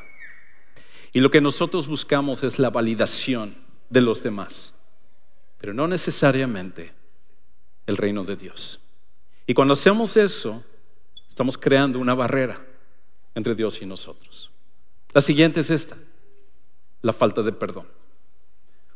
Y 1.14 1.22
lo 1.22 1.32
que 1.32 1.42
nosotros 1.42 1.88
buscamos 1.88 2.44
es 2.44 2.60
la 2.60 2.70
validación 2.70 3.56
de 3.90 4.02
los 4.02 4.22
demás, 4.22 4.76
pero 5.58 5.74
no 5.74 5.88
necesariamente 5.88 6.94
el 7.88 7.98
reino 7.98 8.26
de 8.26 8.36
Dios. 8.36 8.82
Y 9.48 9.54
cuando 9.54 9.74
hacemos 9.74 10.18
eso, 10.18 10.64
estamos 11.30 11.58
creando 11.58 12.00
una 12.00 12.14
barrera 12.14 12.60
entre 13.34 13.56
Dios 13.56 13.82
y 13.82 13.86
nosotros. 13.86 14.52
La 15.14 15.22
siguiente 15.22 15.62
es 15.62 15.70
esta, 15.70 15.96
la 17.02 17.14
falta 17.14 17.42
de 17.42 17.54
perdón. 17.54 17.88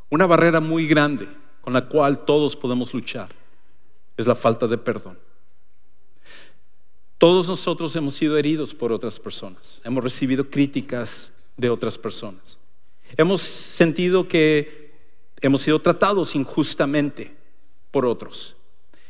Una 0.10 0.26
barrera 0.26 0.60
muy 0.60 0.88
grande 0.88 1.30
con 1.62 1.72
la 1.72 1.88
cual 1.88 2.26
todos 2.26 2.56
podemos 2.56 2.94
luchar 2.94 3.30
es 4.18 4.28
la 4.28 4.36
falta 4.36 4.68
de 4.68 4.78
perdón. 4.78 5.18
Todos 7.20 7.50
nosotros 7.50 7.96
hemos 7.98 8.14
sido 8.16 8.38
heridos 8.38 8.74
por 8.74 8.94
otras 8.94 9.20
personas, 9.20 9.82
hemos 9.84 10.04
recibido 10.04 10.50
críticas 10.50 11.34
de 11.58 11.70
otras 11.70 11.98
personas, 11.98 12.58
hemos 13.18 13.42
sentido 13.42 14.28
que 14.28 14.94
hemos 15.42 15.62
sido 15.62 15.80
tratados 15.80 16.34
injustamente 16.34 17.36
por 17.92 18.06
otros. 18.06 18.56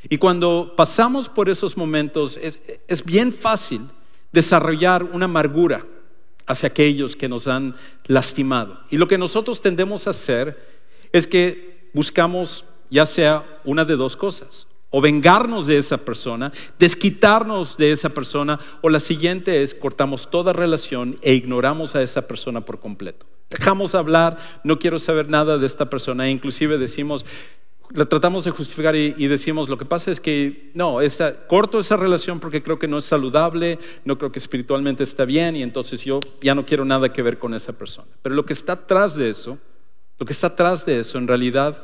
Y 0.10 0.18
cuando 0.18 0.74
pasamos 0.76 1.30
por 1.30 1.50
esos 1.50 1.78
momentos 1.78 2.38
es, 2.38 3.06
bien 3.06 3.32
fácil 3.32 3.82
desarrollar 4.32 5.04
una 5.04 5.26
amargura 5.26 5.86
hacia 6.48 6.68
aquellos 6.68 7.16
que 7.16 7.30
nos 7.30 7.46
han 7.46 7.76
lastimado. 8.08 8.80
Y 8.90 8.98
lo 8.98 9.08
que 9.08 9.20
nosotros 9.20 9.62
tendemos 9.62 10.08
a 10.08 10.12
hacer 10.12 10.58
es 11.12 11.28
que 11.28 11.90
buscamos 11.94 12.66
ya 12.90 13.06
sea 13.06 13.62
una 13.66 13.86
de 13.86 13.96
dos 13.96 14.16
cosas, 14.16 14.66
o 14.90 15.02
vengarnos 15.02 15.68
de 15.68 15.78
esa 15.78 15.98
persona, 15.98 16.52
desquitarnos 16.80 17.78
de 17.78 17.92
esa 17.92 18.10
persona, 18.10 18.60
o 18.82 18.90
la 18.90 19.00
siguiente 19.00 19.62
es 19.62 19.74
cortamos 19.74 20.32
toda 20.32 20.54
relación 20.54 21.18
e 21.22 21.34
ignoramos 21.34 21.96
a 21.96 22.02
esa 22.02 22.28
persona 22.28 22.62
por 22.62 22.80
completo. 22.80 23.26
Dejamos 23.50 23.96
hablar, 23.96 24.38
no 24.64 24.80
quiero 24.80 25.00
saber 25.00 25.30
nada 25.30 25.58
de 25.58 25.66
esta 25.66 25.90
persona, 25.90 26.28
e 26.28 26.32
inclusive 26.32 26.78
decimos, 26.78 27.26
la 27.92 28.06
tratamos 28.06 28.44
de 28.44 28.52
justificar 28.52 28.96
y, 28.96 29.28
decimos, 29.28 29.68
lo 29.68 29.78
que 29.78 29.86
pasa 29.86 30.12
es 30.12 30.20
que 30.20 30.72
no, 30.76 31.02
esta, 31.02 31.48
corto 31.48 31.80
esa 31.80 31.98
relación 31.98 32.40
porque 32.40 32.62
creo 32.62 32.78
que 32.78 32.88
no 32.88 32.98
es 32.98 33.06
saludable, 33.06 33.80
no 34.06 34.18
creo 34.20 34.32
que 34.32 34.38
espiritualmente 34.38 35.04
está 35.04 35.26
bien 35.26 35.56
y 35.56 35.64
entonces 35.64 36.04
yo 36.04 36.22
ya 36.42 36.54
no 36.54 36.66
quiero 36.66 36.86
nada 36.86 37.12
que 37.12 37.24
ver 37.24 37.40
con 37.40 37.56
esa 37.56 37.74
persona. 37.74 38.08
Pero 38.22 38.36
lo 38.36 38.46
que 38.46 38.54
está 38.54 38.74
atrás 38.74 39.16
de 39.16 39.32
eso, 39.32 39.58
lo 40.20 40.26
que 40.26 40.34
está 40.34 40.48
atrás 40.48 40.86
de 40.86 41.00
eso 41.00 41.18
en 41.18 41.28
realidad 41.28 41.84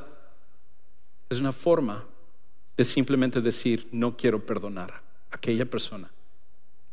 es 1.30 1.40
una 1.40 1.52
forma 1.52 2.06
de 2.78 2.84
simplemente 2.84 3.42
decir, 3.42 3.88
no 3.92 4.18
quiero 4.18 4.46
perdonar 4.46 4.92
a 5.32 5.36
aquella 5.36 5.66
persona 5.66 6.12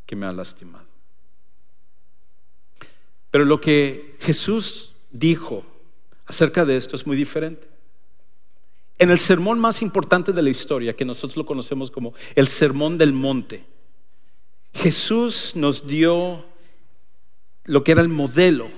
que 0.07 0.16
me 0.16 0.27
ha 0.27 0.33
lastimado. 0.33 0.87
Pero 3.31 3.45
lo 3.45 3.61
que 3.61 4.16
Jesús 4.21 4.92
dijo 5.11 5.64
acerca 6.27 6.64
de 6.64 6.77
esto 6.77 6.97
es 6.97 7.07
muy 7.07 7.16
diferente. 7.16 7.68
En 8.99 9.11
el 9.11 9.18
sermón 9.18 9.59
más 9.59 9.83
importante 9.83 10.33
de 10.33 10.42
la 10.42 10.51
historia, 10.51 10.95
que 10.95 11.05
nosotros 11.05 11.37
lo 11.37 11.47
conocemos 11.47 11.90
como 11.90 12.14
el 12.35 12.47
sermón 12.47 12.99
del 12.99 13.12
monte, 13.12 13.64
Jesús 14.75 15.53
nos 15.55 15.87
dio 15.87 16.45
lo 17.64 17.85
que 17.85 17.92
era 17.92 18.03
el 18.03 18.09
modelo, 18.09 18.68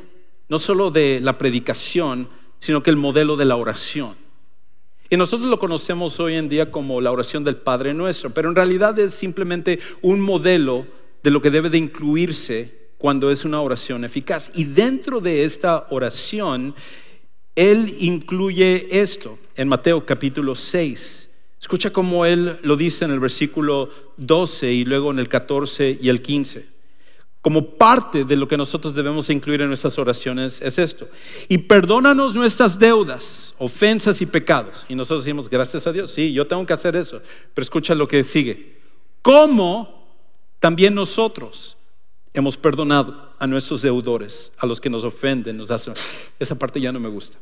no 0.48 0.58
solo 0.58 0.90
de 0.90 1.20
la 1.20 1.36
predicación, 1.38 2.28
sino 2.60 2.82
que 2.82 2.90
el 2.90 2.96
modelo 2.96 3.36
de 3.36 3.44
la 3.44 3.56
oración. 3.56 4.23
Y 5.10 5.16
nosotros 5.16 5.50
lo 5.50 5.58
conocemos 5.58 6.18
hoy 6.18 6.34
en 6.34 6.48
día 6.48 6.70
como 6.70 7.00
la 7.00 7.12
oración 7.12 7.44
del 7.44 7.56
Padre 7.56 7.92
Nuestro, 7.92 8.30
pero 8.30 8.48
en 8.48 8.56
realidad 8.56 8.98
es 8.98 9.14
simplemente 9.14 9.78
un 10.00 10.20
modelo 10.20 10.86
de 11.22 11.30
lo 11.30 11.42
que 11.42 11.50
debe 11.50 11.70
de 11.70 11.78
incluirse 11.78 12.84
cuando 12.98 13.30
es 13.30 13.44
una 13.44 13.60
oración 13.60 14.04
eficaz. 14.04 14.50
Y 14.54 14.64
dentro 14.64 15.20
de 15.20 15.44
esta 15.44 15.86
oración 15.90 16.74
Él 17.54 17.94
incluye 18.00 18.86
esto 18.90 19.38
en 19.56 19.68
Mateo 19.68 20.06
capítulo 20.06 20.54
6. 20.54 21.28
Escucha 21.60 21.92
cómo 21.92 22.24
Él 22.26 22.58
lo 22.62 22.76
dice 22.76 23.04
en 23.04 23.10
el 23.10 23.20
versículo 23.20 23.90
12 24.16 24.72
y 24.72 24.84
luego 24.84 25.10
en 25.10 25.18
el 25.18 25.28
14 25.28 25.98
y 26.00 26.08
el 26.08 26.22
15. 26.22 26.73
Como 27.44 27.76
parte 27.76 28.24
de 28.24 28.36
lo 28.36 28.48
que 28.48 28.56
nosotros 28.56 28.94
debemos 28.94 29.28
incluir 29.28 29.60
en 29.60 29.68
nuestras 29.68 29.98
oraciones 29.98 30.62
es 30.62 30.78
esto. 30.78 31.06
Y 31.46 31.58
perdónanos 31.58 32.34
nuestras 32.34 32.78
deudas, 32.78 33.54
ofensas 33.58 34.22
y 34.22 34.26
pecados. 34.26 34.86
Y 34.88 34.94
nosotros 34.94 35.26
decimos, 35.26 35.50
gracias 35.50 35.86
a 35.86 35.92
Dios, 35.92 36.10
sí, 36.10 36.32
yo 36.32 36.46
tengo 36.46 36.64
que 36.64 36.72
hacer 36.72 36.96
eso. 36.96 37.20
Pero 37.52 37.62
escucha 37.62 37.94
lo 37.94 38.08
que 38.08 38.24
sigue. 38.24 38.78
¿Cómo 39.20 40.08
también 40.58 40.94
nosotros 40.94 41.76
hemos 42.32 42.56
perdonado 42.56 43.28
a 43.38 43.46
nuestros 43.46 43.82
deudores, 43.82 44.50
a 44.56 44.64
los 44.64 44.80
que 44.80 44.88
nos 44.88 45.04
ofenden, 45.04 45.58
nos 45.58 45.70
hacen, 45.70 45.92
esa 46.38 46.54
parte 46.54 46.80
ya 46.80 46.90
no 46.90 46.98
me 46.98 47.10
gusta, 47.10 47.36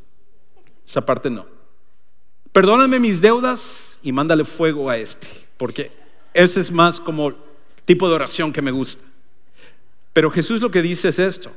esa 0.85 1.07
parte 1.07 1.31
no. 1.31 1.47
Perdóname 2.51 2.99
mis 2.99 3.21
deudas 3.21 4.01
y 4.03 4.11
mándale 4.11 4.45
fuego 4.45 4.91
a 4.91 4.97
este, 4.97 5.29
porque 5.57 5.93
ese 6.35 6.59
es 6.59 6.73
más 6.73 6.99
como 6.99 7.33
tipo 7.85 8.09
de 8.09 8.17
oración 8.17 8.53
que 8.53 8.61
me 8.61 8.73
gusta. 8.73 9.05
Pero 10.13 10.31
Jesús 10.31 10.61
lo 10.61 10.71
que 10.71 10.83
dice 10.83 11.09
es 11.09 11.19
esto, 11.19 11.51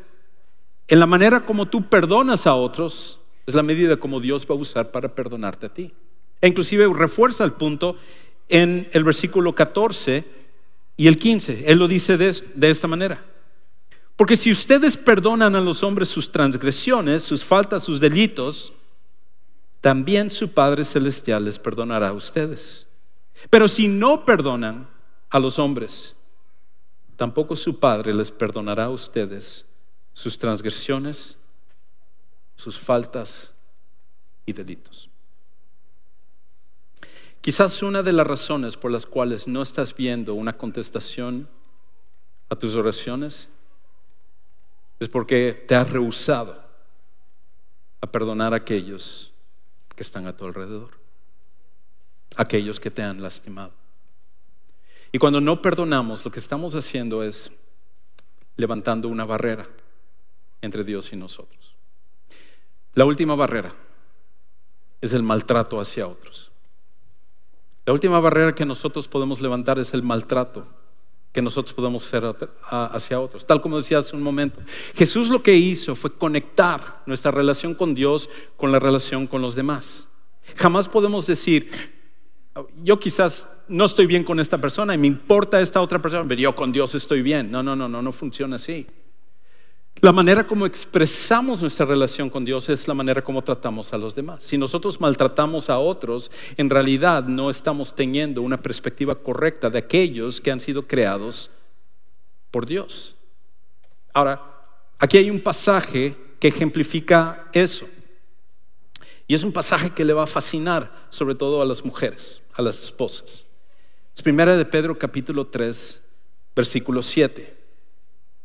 en 0.88 1.00
la 1.00 1.06
manera 1.06 1.46
como 1.46 1.68
tú 1.68 1.90
perdonas 1.90 2.48
a 2.48 2.56
otros, 2.56 3.20
es 3.46 3.54
la 3.54 3.64
medida 3.64 3.98
como 3.98 4.20
Dios 4.20 4.48
va 4.50 4.56
a 4.56 4.60
usar 4.60 4.92
para 4.92 5.14
perdonarte 5.14 5.66
a 5.66 5.74
ti. 5.74 5.94
E 6.42 6.48
inclusive 6.48 6.92
refuerza 6.94 7.44
el 7.44 7.54
punto 7.54 7.96
en 8.50 8.90
el 8.92 9.04
versículo 9.04 9.56
14 9.56 10.24
y 10.98 11.08
el 11.08 11.18
15. 11.18 11.66
Él 11.68 11.80
lo 11.80 11.88
dice 11.88 12.18
de, 12.18 12.36
de 12.54 12.70
esta 12.70 12.88
manera. 12.88 13.24
Porque 14.16 14.36
si 14.36 14.52
ustedes 14.52 14.96
perdonan 14.96 15.56
a 15.56 15.62
los 15.62 15.84
hombres 15.84 16.08
sus 16.08 16.32
transgresiones, 16.32 17.24
sus 17.24 17.44
faltas, 17.44 17.84
sus 17.84 18.00
delitos, 18.00 18.72
también 19.82 20.32
su 20.32 20.50
Padre 20.50 20.84
Celestial 20.84 21.46
les 21.46 21.60
perdonará 21.60 22.10
a 22.10 22.14
ustedes. 22.14 22.88
Pero 23.50 23.68
si 23.68 23.88
no 23.88 24.26
perdonan 24.26 24.88
a 25.30 25.40
los 25.40 25.60
hombres, 25.60 26.16
tampoco 27.16 27.56
su 27.56 27.80
Padre 27.80 28.14
les 28.14 28.32
perdonará 28.32 28.86
a 28.86 28.90
ustedes 28.90 29.66
sus 30.14 30.38
transgresiones, 30.38 31.38
sus 32.56 32.80
faltas 32.80 33.52
y 34.46 34.54
delitos. 34.54 35.10
Quizás 37.42 37.84
una 37.84 38.02
de 38.02 38.12
las 38.12 38.26
razones 38.26 38.76
por 38.76 38.92
las 38.92 39.06
cuales 39.06 39.48
no 39.48 39.62
estás 39.62 39.96
viendo 39.96 40.34
una 40.34 40.58
contestación 40.58 41.48
a 42.50 42.56
tus 42.56 42.76
oraciones 42.76 43.50
es 45.00 45.10
porque 45.10 45.54
te 45.68 45.76
has 45.76 45.90
rehusado 45.90 46.64
a 48.02 48.08
perdonar 48.08 48.54
a 48.54 48.58
aquellos 48.58 49.32
que 49.96 50.04
están 50.04 50.26
a 50.28 50.36
tu 50.36 50.46
alrededor, 50.46 50.98
aquellos 52.36 52.80
que 52.80 52.92
te 52.92 53.04
han 53.04 53.22
lastimado. 53.22 53.85
Y 55.16 55.18
cuando 55.18 55.40
no 55.40 55.62
perdonamos, 55.62 56.26
lo 56.26 56.30
que 56.30 56.40
estamos 56.40 56.76
haciendo 56.76 57.24
es 57.24 57.50
levantando 58.58 59.08
una 59.08 59.24
barrera 59.24 59.66
entre 60.60 60.84
Dios 60.84 61.14
y 61.14 61.16
nosotros. 61.16 61.74
La 62.96 63.06
última 63.06 63.34
barrera 63.34 63.74
es 65.00 65.14
el 65.14 65.24
maltrato 65.24 65.80
hacia 65.80 66.06
otros. 66.06 66.52
La 67.86 67.94
última 67.94 68.20
barrera 68.20 68.54
que 68.54 68.66
nosotros 68.66 69.08
podemos 69.08 69.40
levantar 69.40 69.80
es 69.80 69.94
el 69.94 70.04
maltrato 70.04 70.68
que 71.32 71.42
nosotros 71.42 71.74
podemos 71.74 72.06
hacer 72.06 72.36
hacia 72.70 73.18
otros. 73.18 73.46
Tal 73.46 73.62
como 73.62 73.78
decía 73.78 74.00
hace 74.00 74.18
un 74.18 74.22
momento, 74.22 74.60
Jesús 74.96 75.30
lo 75.30 75.42
que 75.42 75.56
hizo 75.56 75.96
fue 75.96 76.12
conectar 76.12 77.04
nuestra 77.06 77.32
relación 77.32 77.74
con 77.74 77.96
Dios 77.96 78.30
con 78.58 78.74
la 78.74 78.80
relación 78.80 79.28
con 79.28 79.42
los 79.42 79.56
demás. 79.56 80.10
Jamás 80.58 80.90
podemos 80.90 81.26
decir, 81.26 81.72
yo 82.84 83.00
quizás 83.00 83.50
no 83.68 83.86
estoy 83.86 84.06
bien 84.06 84.24
con 84.24 84.40
esta 84.40 84.58
persona 84.58 84.96
y 84.96 84.98
me 84.98 85.08
importa 85.08 85.60
esta 85.60 85.82
otra 85.82 86.02
persona, 86.02 86.26
pero 86.28 86.40
yo 86.40 86.56
con 86.56 86.72
Dios 86.72 86.96
estoy 86.96 87.22
bien. 87.22 87.52
No, 87.52 87.62
no, 87.62 87.76
no, 87.76 87.90
no, 87.90 88.02
no 88.02 88.12
funciona 88.12 88.56
así. 88.56 88.88
La 90.02 90.12
manera 90.12 90.46
como 90.46 90.66
expresamos 90.66 91.62
nuestra 91.62 91.86
relación 91.86 92.30
con 92.30 92.44
Dios 92.44 92.68
es 92.70 92.88
la 92.88 92.94
manera 92.94 93.24
como 93.24 93.42
tratamos 93.42 93.94
a 93.94 93.98
los 93.98 94.14
demás. 94.14 94.44
Si 94.44 94.58
nosotros 94.58 95.00
maltratamos 95.00 95.70
a 95.70 95.80
otros, 95.80 96.32
en 96.58 96.70
realidad 96.70 97.24
no 97.24 97.50
estamos 97.50 97.96
teniendo 97.96 98.42
una 98.42 98.62
perspectiva 98.62 99.16
correcta 99.16 99.70
de 99.70 99.80
aquellos 99.80 100.42
que 100.42 100.52
han 100.52 100.60
sido 100.60 100.86
creados 100.86 101.50
por 102.52 102.66
Dios. 102.66 103.16
Ahora, 104.14 104.42
aquí 105.00 105.18
hay 105.18 105.30
un 105.30 105.42
pasaje 105.42 106.16
que 106.40 106.50
ejemplifica 106.50 107.48
eso. 107.54 107.88
Y 109.28 109.34
es 109.34 109.44
un 109.44 109.52
pasaje 109.52 109.90
que 109.90 110.06
le 110.06 110.14
va 110.14 110.24
a 110.24 110.28
fascinar 110.28 111.08
sobre 111.10 111.36
todo 111.36 111.62
a 111.62 111.66
las 111.66 111.84
mujeres, 111.84 112.42
a 112.56 112.62
las 112.62 112.82
esposas. 112.84 113.46
Es 114.16 114.22
primera 114.22 114.56
de 114.56 114.66
Pedro 114.66 114.98
capítulo 114.98 115.48
3, 115.48 116.02
versículo 116.56 117.02
7. 117.02 117.56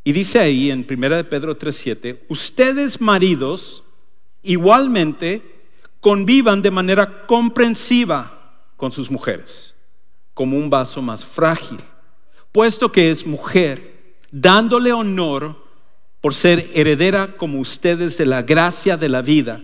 Y 0.02 0.12
dice 0.12 0.38
ahí 0.38 0.70
en 0.70 0.86
1 0.88 1.16
de 1.16 1.24
Pedro 1.24 1.56
3:7, 1.56 2.24
ustedes 2.28 3.00
maridos 3.00 3.82
igualmente 4.42 5.42
convivan 6.00 6.62
de 6.62 6.70
manera 6.70 7.26
comprensiva 7.26 8.66
con 8.76 8.90
sus 8.90 9.10
mujeres, 9.10 9.74
como 10.34 10.56
un 10.56 10.70
vaso 10.70 11.02
más 11.02 11.24
frágil, 11.24 11.78
puesto 12.50 12.90
que 12.90 13.10
es 13.10 13.26
mujer, 13.26 14.16
dándole 14.32 14.92
honor 14.92 15.62
por 16.20 16.34
ser 16.34 16.70
heredera 16.74 17.36
como 17.36 17.60
ustedes 17.60 18.16
de 18.16 18.26
la 18.26 18.42
gracia 18.42 18.96
de 18.96 19.08
la 19.08 19.22
vida, 19.22 19.62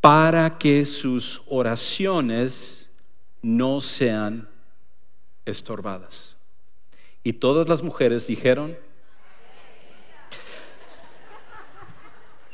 para 0.00 0.58
que 0.58 0.84
sus 0.84 1.42
oraciones 1.46 2.85
no 3.46 3.80
sean 3.80 4.48
estorbadas. 5.44 6.36
Y 7.22 7.34
todas 7.34 7.68
las 7.68 7.82
mujeres 7.84 8.26
dijeron, 8.26 8.76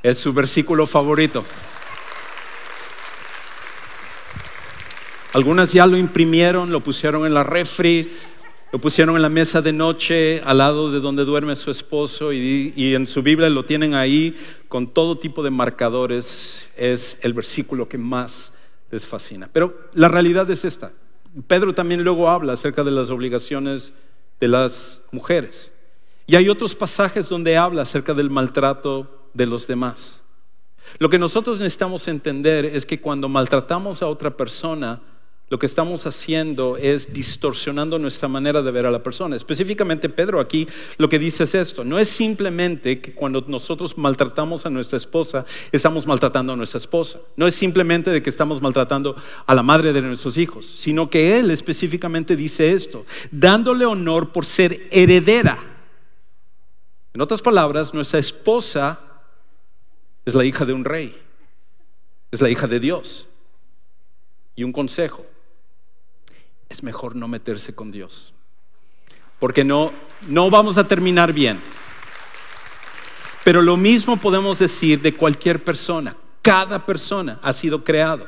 Es 0.02 0.18
su 0.18 0.33
versículo 0.33 0.87
favorito. 0.88 1.44
Algunas 5.33 5.72
ya 5.72 5.87
lo 5.87 5.96
imprimieron, 5.96 6.72
lo 6.72 6.81
pusieron 6.81 7.24
en 7.24 7.35
la 7.35 7.44
refri, 7.44 8.11
lo 8.72 8.81
pusieron 8.81 9.14
en 9.14 9.22
la 9.22 9.28
mesa 9.28 9.62
de 9.62 9.72
noche 9.72 10.42
al 10.44 10.59
lado 10.59 10.90
de 10.90 10.98
donde 10.98 11.24
duerme 11.24 11.55
su 11.55 11.70
esposo 11.70 12.33
y, 12.33 12.72
y, 12.74 12.96
en 12.96 13.07
su 13.07 13.22
Biblia 13.22 13.48
lo 13.48 13.64
tienen 13.64 13.94
ahí 13.94 14.37
con 14.66 14.88
todo 14.88 15.16
tipo 15.16 15.44
de 15.44 15.50
marcadores. 15.50 16.68
Es 16.76 17.18
el 17.22 17.33
versículo 17.33 17.88
que 17.88 17.96
más 17.96 18.55
les 18.92 19.07
fascina. 19.07 19.48
Pero 19.52 19.76
la 19.94 20.07
realidad 20.07 20.48
es 20.50 20.64
esta. 20.64 20.92
Pedro 21.48 21.74
también 21.74 22.05
luego 22.05 22.28
habla 22.28 22.52
acerca 22.52 22.85
de 22.85 22.90
las 22.90 23.11
obligaciones 23.11 23.94
de 24.38 24.48
las 24.48 25.00
mujeres. 25.11 25.72
Y 26.26 26.37
hay 26.37 26.48
otros 26.48 26.74
pasajes 26.74 27.28
donde 27.28 27.57
habla 27.57 27.83
acerca 27.83 28.14
del 28.14 28.31
maltrato 28.31 29.31
de 29.33 29.46
los 29.46 29.66
demás. 29.66 30.20
Lo 30.98 31.09
que 31.09 31.18
nosotros 31.18 31.59
necesitamos 31.59 32.07
entender 32.07 32.66
es 32.66 32.85
que 32.85 33.00
cuando 33.00 33.28
maltratamos 33.28 34.02
a 34.02 34.09
otra 34.09 34.37
persona, 34.37 35.00
lo 35.53 35.59
que 35.59 35.67
estamos 35.67 36.07
haciendo 36.07 36.79
es 36.79 37.12
distorsionando 37.12 37.99
nuestra 37.99 38.27
manera 38.27 38.62
de 38.62 38.71
ver 38.71 38.87
a 38.87 38.91
la 38.91 39.03
persona. 39.03 39.37
Específicamente 39.37 40.09
Pedro 40.09 40.41
aquí 40.41 40.67
lo 40.97 41.11
que 41.11 41.19
dice 41.19 41.45
es 41.45 41.55
esto, 41.55 41.85
no 41.85 41.99
es 41.99 42.09
simplemente 42.09 43.03
que 43.03 43.12
cuando 43.12 43.45
nosotros 43.47 43.99
maltratamos 43.99 44.65
a 44.65 44.71
nuestra 44.71 44.97
esposa, 44.97 45.45
estamos 45.71 46.07
maltratando 46.07 46.55
a 46.55 46.57
nuestra 46.57 46.79
esposa, 46.79 47.19
no 47.37 47.47
es 47.47 47.55
simplemente 47.55 48.11
de 48.11 48.23
que 48.23 48.31
estamos 48.31 48.62
maltratando 48.62 49.15
a 49.45 49.55
la 49.55 49.62
madre 49.62 49.93
de 49.93 50.01
nuestros 50.01 50.38
hijos, 50.38 50.65
sino 50.65 51.11
que 51.11 51.38
él 51.38 51.51
específicamente 51.51 52.35
dice 52.35 52.73
esto, 52.73 53.05
dándole 53.31 53.85
honor 53.85 54.33
por 54.33 54.47
ser 54.47 54.88
heredera. 54.91 55.59
En 57.12 57.21
otras 57.21 57.43
palabras, 57.43 57.93
nuestra 57.93 58.21
esposa 58.21 58.99
es 60.24 60.35
la 60.35 60.47
hija 60.47 60.64
de 60.64 60.72
un 60.72 60.87
rey, 60.87 61.14
es 62.31 62.41
la 62.41 62.49
hija 62.49 62.66
de 62.66 62.81
Dios. 62.81 63.29
Y 64.55 64.64
un 64.64 64.72
consejo, 64.72 65.26
es 66.73 66.83
mejor 66.83 67.14
no 67.14 67.29
meterse 67.29 67.75
con 67.75 67.93
Dios, 67.93 68.33
porque 69.39 69.62
no, 69.62 69.93
no 70.29 70.51
vamos 70.51 70.79
a 70.79 70.89
terminar 70.89 71.33
bien. 71.33 71.61
Pero 73.45 73.61
lo 73.61 73.77
mismo 73.77 74.16
podemos 74.16 74.59
decir 74.59 75.01
de 75.03 75.14
cualquier 75.14 75.62
persona. 75.62 76.16
Cada 76.41 76.87
persona 76.87 77.39
ha 77.43 77.53
sido 77.53 77.85
creado 77.85 78.27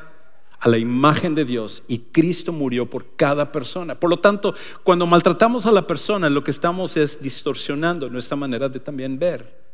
a 0.59 0.69
la 0.69 0.77
imagen 0.77 1.35
de 1.35 1.45
Dios 1.45 1.83
y 1.87 1.99
Cristo 1.99 2.51
murió 2.51 2.89
por 2.89 3.15
cada 3.15 3.51
persona. 3.51 3.95
Por 3.99 4.09
lo 4.09 4.19
tanto, 4.19 4.53
cuando 4.83 5.05
maltratamos 5.05 5.65
a 5.65 5.71
la 5.71 5.87
persona, 5.87 6.29
lo 6.29 6.43
que 6.43 6.51
estamos 6.51 6.97
es 6.97 7.21
distorsionando 7.21 8.09
nuestra 8.09 8.35
manera 8.35 8.69
de 8.69 8.79
también 8.79 9.17
ver 9.17 9.65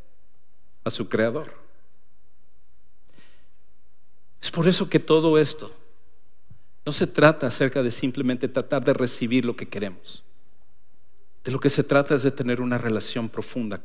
a 0.83 0.89
su 0.89 1.09
creador. 1.09 1.53
Es 4.41 4.49
por 4.49 4.67
eso 4.67 4.89
que 4.89 4.99
todo 4.99 5.37
esto 5.37 5.71
no 6.85 6.91
se 6.91 7.07
trata 7.07 7.47
acerca 7.47 7.83
de 7.83 7.91
simplemente 7.91 8.47
tratar 8.47 8.83
de 8.83 8.93
recibir 8.93 9.45
lo 9.45 9.55
que 9.55 9.67
queremos. 9.67 10.23
De 11.43 11.51
lo 11.51 11.59
que 11.59 11.69
se 11.69 11.83
trata 11.83 12.15
es 12.15 12.23
de 12.23 12.31
tener 12.31 12.61
una 12.61 12.77
relación 12.77 13.29
profunda 13.29 13.81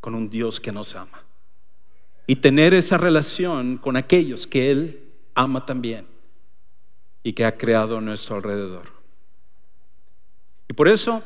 con 0.00 0.14
un 0.14 0.28
Dios 0.30 0.60
que 0.60 0.72
nos 0.72 0.94
ama. 0.94 1.22
y 2.28 2.34
tener 2.36 2.74
esa 2.74 2.98
relación 2.98 3.78
con 3.78 3.96
aquellos 3.96 4.48
que 4.48 4.72
Él 4.72 5.12
ama 5.36 5.64
también 5.64 6.08
y 7.22 7.34
que 7.34 7.44
ha 7.44 7.56
creado 7.56 7.98
a 7.98 8.00
nuestro 8.00 8.34
alrededor. 8.34 8.88
Y 10.68 10.72
por 10.72 10.88
eso 10.88 11.22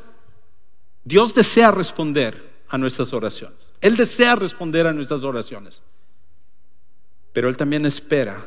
Dios 1.04 1.34
desea 1.34 1.70
responder 1.70 2.50
a 2.68 2.76
nuestras 2.76 3.14
oraciones. 3.14 3.70
Él 3.80 3.96
desea 3.96 4.36
responder 4.36 4.86
a 4.86 4.92
nuestras 4.92 5.24
oraciones. 5.24 5.80
Pero 7.32 7.48
Él 7.48 7.56
también 7.56 7.86
espera 7.86 8.46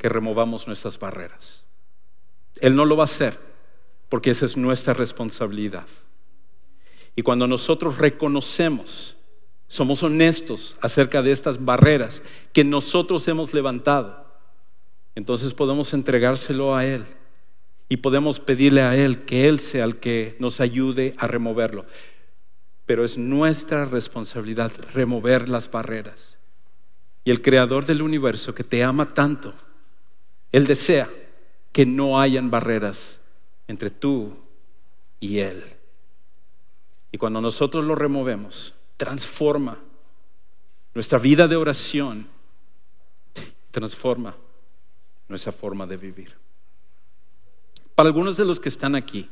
que 0.00 0.08
removamos 0.08 0.66
nuestras 0.66 0.98
barreras. 0.98 1.62
Él 2.62 2.74
no 2.74 2.86
lo 2.86 2.96
va 2.96 3.02
a 3.02 3.04
hacer 3.04 3.38
porque 4.08 4.30
esa 4.30 4.46
es 4.46 4.56
nuestra 4.56 4.94
responsabilidad. 4.94 5.86
Y 7.14 7.20
cuando 7.20 7.46
nosotros 7.46 7.98
reconocemos, 7.98 9.14
somos 9.68 10.02
honestos 10.02 10.76
acerca 10.80 11.20
de 11.20 11.32
estas 11.32 11.62
barreras 11.62 12.22
que 12.54 12.64
nosotros 12.64 13.28
hemos 13.28 13.52
levantado, 13.52 14.24
entonces 15.14 15.52
podemos 15.52 15.92
entregárselo 15.92 16.74
a 16.74 16.86
Él 16.86 17.04
y 17.90 17.98
podemos 17.98 18.40
pedirle 18.40 18.80
a 18.80 18.96
Él 18.96 19.26
que 19.26 19.48
Él 19.48 19.60
sea 19.60 19.84
el 19.84 19.96
que 19.96 20.34
nos 20.38 20.60
ayude 20.60 21.14
a 21.18 21.26
removerlo. 21.26 21.84
Pero 22.86 23.04
es 23.04 23.18
nuestra 23.18 23.84
responsabilidad 23.84 24.72
remover 24.94 25.50
las 25.50 25.70
barreras. 25.70 26.38
Y 27.22 27.30
el 27.30 27.42
creador 27.42 27.84
del 27.84 28.00
universo 28.00 28.54
que 28.54 28.64
te 28.64 28.82
ama 28.82 29.12
tanto, 29.12 29.52
Él 30.52 30.66
desea 30.66 31.08
que 31.72 31.86
no 31.86 32.20
hayan 32.20 32.50
barreras 32.50 33.20
entre 33.68 33.90
tú 33.90 34.36
y 35.20 35.38
Él. 35.38 35.62
Y 37.12 37.18
cuando 37.18 37.40
nosotros 37.40 37.84
lo 37.84 37.94
removemos, 37.94 38.74
transforma 38.96 39.78
nuestra 40.94 41.18
vida 41.18 41.46
de 41.46 41.56
oración, 41.56 42.26
transforma 43.70 44.36
nuestra 45.28 45.52
forma 45.52 45.86
de 45.86 45.96
vivir. 45.96 46.36
Para 47.94 48.08
algunos 48.08 48.36
de 48.36 48.44
los 48.44 48.58
que 48.58 48.68
están 48.68 48.94
aquí, 48.94 49.28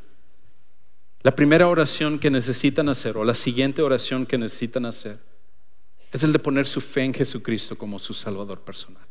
la 1.22 1.34
primera 1.34 1.66
oración 1.66 2.18
que 2.18 2.30
necesitan 2.30 2.88
hacer 2.88 3.16
o 3.16 3.24
la 3.24 3.34
siguiente 3.34 3.82
oración 3.82 4.24
que 4.24 4.38
necesitan 4.38 4.86
hacer 4.86 5.18
es 6.12 6.22
el 6.22 6.32
de 6.32 6.38
poner 6.38 6.66
su 6.66 6.80
fe 6.80 7.04
en 7.04 7.12
Jesucristo 7.12 7.76
como 7.76 7.98
su 7.98 8.14
Salvador 8.14 8.60
personal. 8.60 9.02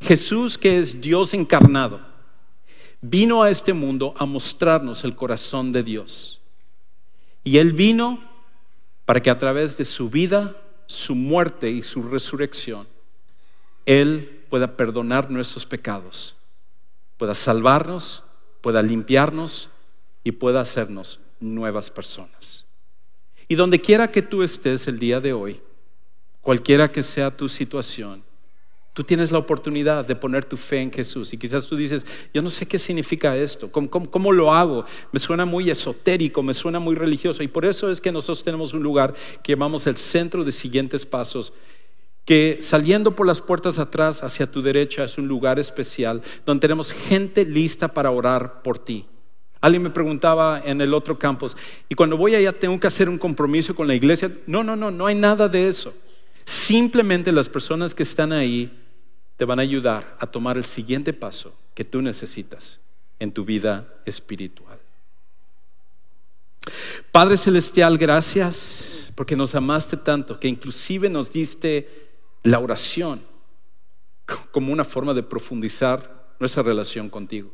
Jesús, 0.00 0.56
que 0.56 0.78
es 0.78 1.00
Dios 1.00 1.34
encarnado, 1.34 2.00
vino 3.00 3.42
a 3.42 3.50
este 3.50 3.72
mundo 3.72 4.14
a 4.16 4.24
mostrarnos 4.24 5.04
el 5.04 5.14
corazón 5.14 5.72
de 5.72 5.82
Dios. 5.82 6.40
Y 7.44 7.58
Él 7.58 7.72
vino 7.72 8.22
para 9.04 9.20
que 9.20 9.30
a 9.30 9.38
través 9.38 9.76
de 9.76 9.84
su 9.84 10.10
vida, 10.10 10.56
su 10.86 11.14
muerte 11.14 11.70
y 11.70 11.82
su 11.82 12.02
resurrección, 12.02 12.86
Él 13.86 14.44
pueda 14.48 14.76
perdonar 14.76 15.30
nuestros 15.30 15.66
pecados, 15.66 16.34
pueda 17.16 17.34
salvarnos, 17.34 18.22
pueda 18.60 18.82
limpiarnos 18.82 19.68
y 20.24 20.32
pueda 20.32 20.60
hacernos 20.60 21.20
nuevas 21.40 21.90
personas. 21.90 22.66
Y 23.48 23.54
donde 23.54 23.80
quiera 23.80 24.10
que 24.10 24.22
tú 24.22 24.42
estés 24.42 24.86
el 24.86 24.98
día 24.98 25.20
de 25.20 25.32
hoy, 25.32 25.60
cualquiera 26.40 26.92
que 26.92 27.02
sea 27.02 27.36
tu 27.36 27.48
situación, 27.48 28.22
Tú 29.00 29.04
tienes 29.04 29.32
la 29.32 29.38
oportunidad 29.38 30.04
de 30.04 30.14
poner 30.14 30.44
tu 30.44 30.58
fe 30.58 30.82
en 30.82 30.92
Jesús. 30.92 31.32
Y 31.32 31.38
quizás 31.38 31.66
tú 31.66 31.74
dices, 31.74 32.04
yo 32.34 32.42
no 32.42 32.50
sé 32.50 32.66
qué 32.66 32.78
significa 32.78 33.34
esto, 33.34 33.72
¿Cómo, 33.72 34.30
lo 34.30 34.52
hago? 34.52 34.84
Me 35.10 35.18
suena 35.18 35.46
muy 35.46 35.70
esotérico, 35.70 36.42
me 36.42 36.52
suena 36.52 36.80
muy 36.80 36.94
religioso. 36.94 37.42
Y 37.42 37.48
por 37.48 37.64
eso 37.64 37.90
es 37.90 37.98
que 37.98 38.12
nosotros 38.12 38.44
tenemos 38.44 38.74
un 38.74 38.82
lugar 38.82 39.14
que 39.42 39.52
llamamos 39.52 39.86
el 39.86 39.96
centro 39.96 40.44
de 40.44 40.52
siguientes 40.52 41.06
pasos, 41.06 41.54
que 42.26 42.58
saliendo 42.60 43.16
por 43.16 43.26
las 43.26 43.40
puertas 43.40 43.78
atrás 43.78 44.22
hacia 44.22 44.50
tu 44.50 44.60
derecha 44.60 45.04
es 45.04 45.16
un 45.16 45.26
lugar 45.26 45.58
especial 45.58 46.20
donde 46.44 46.60
tenemos 46.60 46.92
gente 46.92 47.46
lista 47.46 47.88
para 47.88 48.10
orar 48.10 48.60
por 48.60 48.78
ti. 48.78 49.06
Alguien 49.62 49.82
me 49.82 49.88
preguntaba 49.88 50.60
en 50.62 50.78
el 50.82 50.92
otro 50.92 51.18
campus, 51.18 51.56
y 51.88 51.94
cuando 51.94 52.18
voy 52.18 52.34
allá 52.34 52.52
tengo 52.52 52.78
que 52.78 52.86
hacer 52.86 53.08
un 53.08 53.16
compromiso 53.16 53.74
con 53.74 53.88
la 53.88 53.94
iglesia. 53.94 54.30
No, 54.46 54.62
no, 54.62 54.76
no, 54.76 54.90
no 54.90 55.06
hay 55.06 55.14
nada 55.14 55.48
de 55.48 55.68
eso. 55.68 55.94
Simplemente 56.44 57.32
las 57.32 57.48
personas 57.48 57.94
que 57.94 58.02
están 58.02 58.32
ahí 58.32 58.76
te 59.40 59.46
van 59.46 59.58
a 59.58 59.62
ayudar 59.62 60.18
a 60.20 60.26
tomar 60.26 60.58
el 60.58 60.66
siguiente 60.66 61.14
paso 61.14 61.56
que 61.72 61.82
tú 61.82 62.02
necesitas 62.02 62.78
en 63.18 63.32
tu 63.32 63.42
vida 63.42 63.88
espiritual. 64.04 64.78
Padre 67.10 67.38
Celestial, 67.38 67.96
gracias 67.96 69.10
porque 69.16 69.36
nos 69.36 69.54
amaste 69.54 69.96
tanto 69.96 70.38
que 70.38 70.46
inclusive 70.46 71.08
nos 71.08 71.32
diste 71.32 71.88
la 72.42 72.58
oración 72.58 73.22
como 74.50 74.74
una 74.74 74.84
forma 74.84 75.14
de 75.14 75.22
profundizar 75.22 76.34
nuestra 76.38 76.62
relación 76.62 77.08
contigo. 77.08 77.50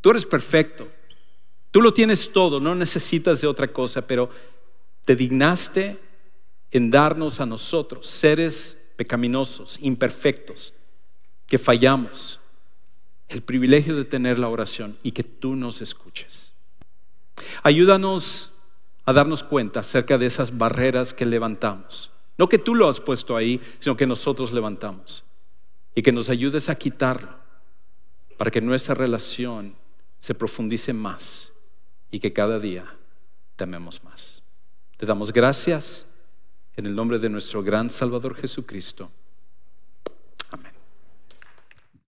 Tú 0.00 0.12
eres 0.12 0.24
perfecto, 0.24 0.88
tú 1.70 1.82
lo 1.82 1.92
tienes 1.92 2.32
todo, 2.32 2.60
no 2.60 2.74
necesitas 2.74 3.42
de 3.42 3.46
otra 3.46 3.70
cosa, 3.70 4.06
pero 4.06 4.30
te 5.04 5.14
dignaste 5.14 5.98
en 6.70 6.90
darnos 6.90 7.40
a 7.40 7.44
nosotros, 7.44 8.06
seres 8.06 8.92
pecaminosos, 8.96 9.78
imperfectos, 9.82 10.72
que 11.50 11.58
fallamos, 11.58 12.38
el 13.28 13.42
privilegio 13.42 13.96
de 13.96 14.04
tener 14.04 14.38
la 14.38 14.48
oración 14.48 14.96
y 15.02 15.10
que 15.10 15.24
tú 15.24 15.56
nos 15.56 15.82
escuches. 15.82 16.52
Ayúdanos 17.64 18.52
a 19.04 19.12
darnos 19.12 19.42
cuenta 19.42 19.80
acerca 19.80 20.16
de 20.16 20.26
esas 20.26 20.56
barreras 20.56 21.12
que 21.12 21.26
levantamos. 21.26 22.12
No 22.38 22.48
que 22.48 22.58
tú 22.58 22.76
lo 22.76 22.88
has 22.88 23.00
puesto 23.00 23.36
ahí, 23.36 23.60
sino 23.80 23.96
que 23.96 24.06
nosotros 24.06 24.52
levantamos. 24.52 25.24
Y 25.96 26.02
que 26.02 26.12
nos 26.12 26.28
ayudes 26.28 26.68
a 26.68 26.76
quitarlo 26.76 27.34
para 28.36 28.52
que 28.52 28.60
nuestra 28.60 28.94
relación 28.94 29.74
se 30.20 30.36
profundice 30.36 30.92
más 30.92 31.52
y 32.12 32.20
que 32.20 32.32
cada 32.32 32.60
día 32.60 32.84
tememos 33.56 34.04
más. 34.04 34.44
Te 34.96 35.04
damos 35.04 35.32
gracias 35.32 36.06
en 36.76 36.86
el 36.86 36.94
nombre 36.94 37.18
de 37.18 37.28
nuestro 37.28 37.60
gran 37.60 37.90
Salvador 37.90 38.36
Jesucristo. 38.36 39.10